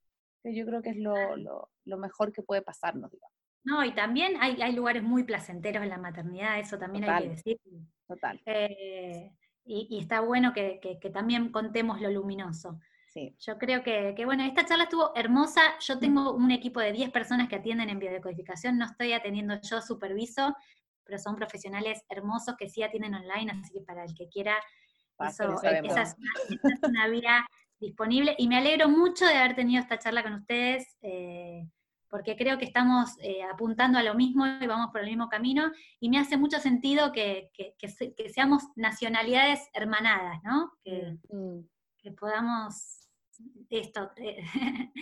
[0.45, 3.35] Yo creo que es lo, lo, lo mejor que puede pasarnos, digamos.
[3.65, 7.29] No, y también hay, hay, lugares muy placenteros en la maternidad, eso también hay que
[7.31, 7.59] decir.
[8.07, 8.41] Total.
[8.47, 9.33] Eh,
[9.67, 12.79] y, está bueno que, también contemos lo luminoso.
[13.13, 13.35] Sí.
[13.41, 15.61] Yo creo que, bueno, esta charla estuvo hermosa.
[15.81, 19.81] Yo tengo un equipo de 10 personas que atienden en biodecodificación, no estoy atendiendo yo,
[19.81, 20.55] superviso,
[21.03, 24.57] pero son profesionales hermosos que sí atienden online, así que para el que quiera,
[25.19, 26.17] eso, esa, es
[26.83, 27.47] una, vía
[27.81, 28.35] disponible.
[28.39, 30.97] Y me alegro mucho de haber tenido esta charla con ustedes.
[31.03, 31.67] Eh,
[32.17, 35.71] porque creo que estamos eh, apuntando a lo mismo y vamos por el mismo camino,
[36.01, 37.51] y me hace mucho sentido que,
[38.33, 40.73] seamos nacionalidades hermanadas, ¿no?
[40.83, 42.15] Que, mm.
[42.19, 43.11] podamos
[43.69, 44.43] esto, eh,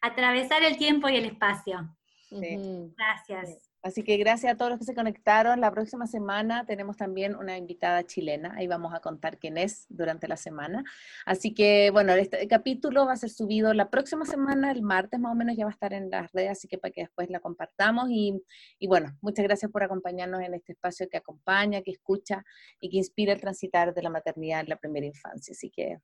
[0.00, 1.94] atravesar el tiempo y el espacio.
[2.30, 3.71] Gracias.
[3.82, 5.60] Así que gracias a todos los que se conectaron.
[5.60, 8.54] La próxima semana tenemos también una invitada chilena.
[8.56, 10.84] Ahí vamos a contar quién es durante la semana.
[11.26, 15.32] Así que, bueno, este capítulo va a ser subido la próxima semana, el martes más
[15.32, 17.40] o menos ya va a estar en las redes, así que para que después la
[17.40, 18.08] compartamos.
[18.10, 18.40] Y,
[18.78, 22.44] y bueno, muchas gracias por acompañarnos en este espacio que acompaña, que escucha
[22.80, 25.52] y que inspira el transitar de la maternidad en la primera infancia.
[25.52, 25.98] Así que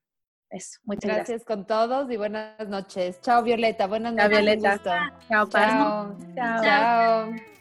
[0.51, 1.29] eso, muchas gracias.
[1.29, 3.21] Gracias con todos y buenas noches.
[3.21, 4.31] Chao Violeta, buenas noches.
[4.31, 5.13] Chao Violeta.
[5.29, 6.17] Chao, Chao.
[6.35, 7.58] Chao.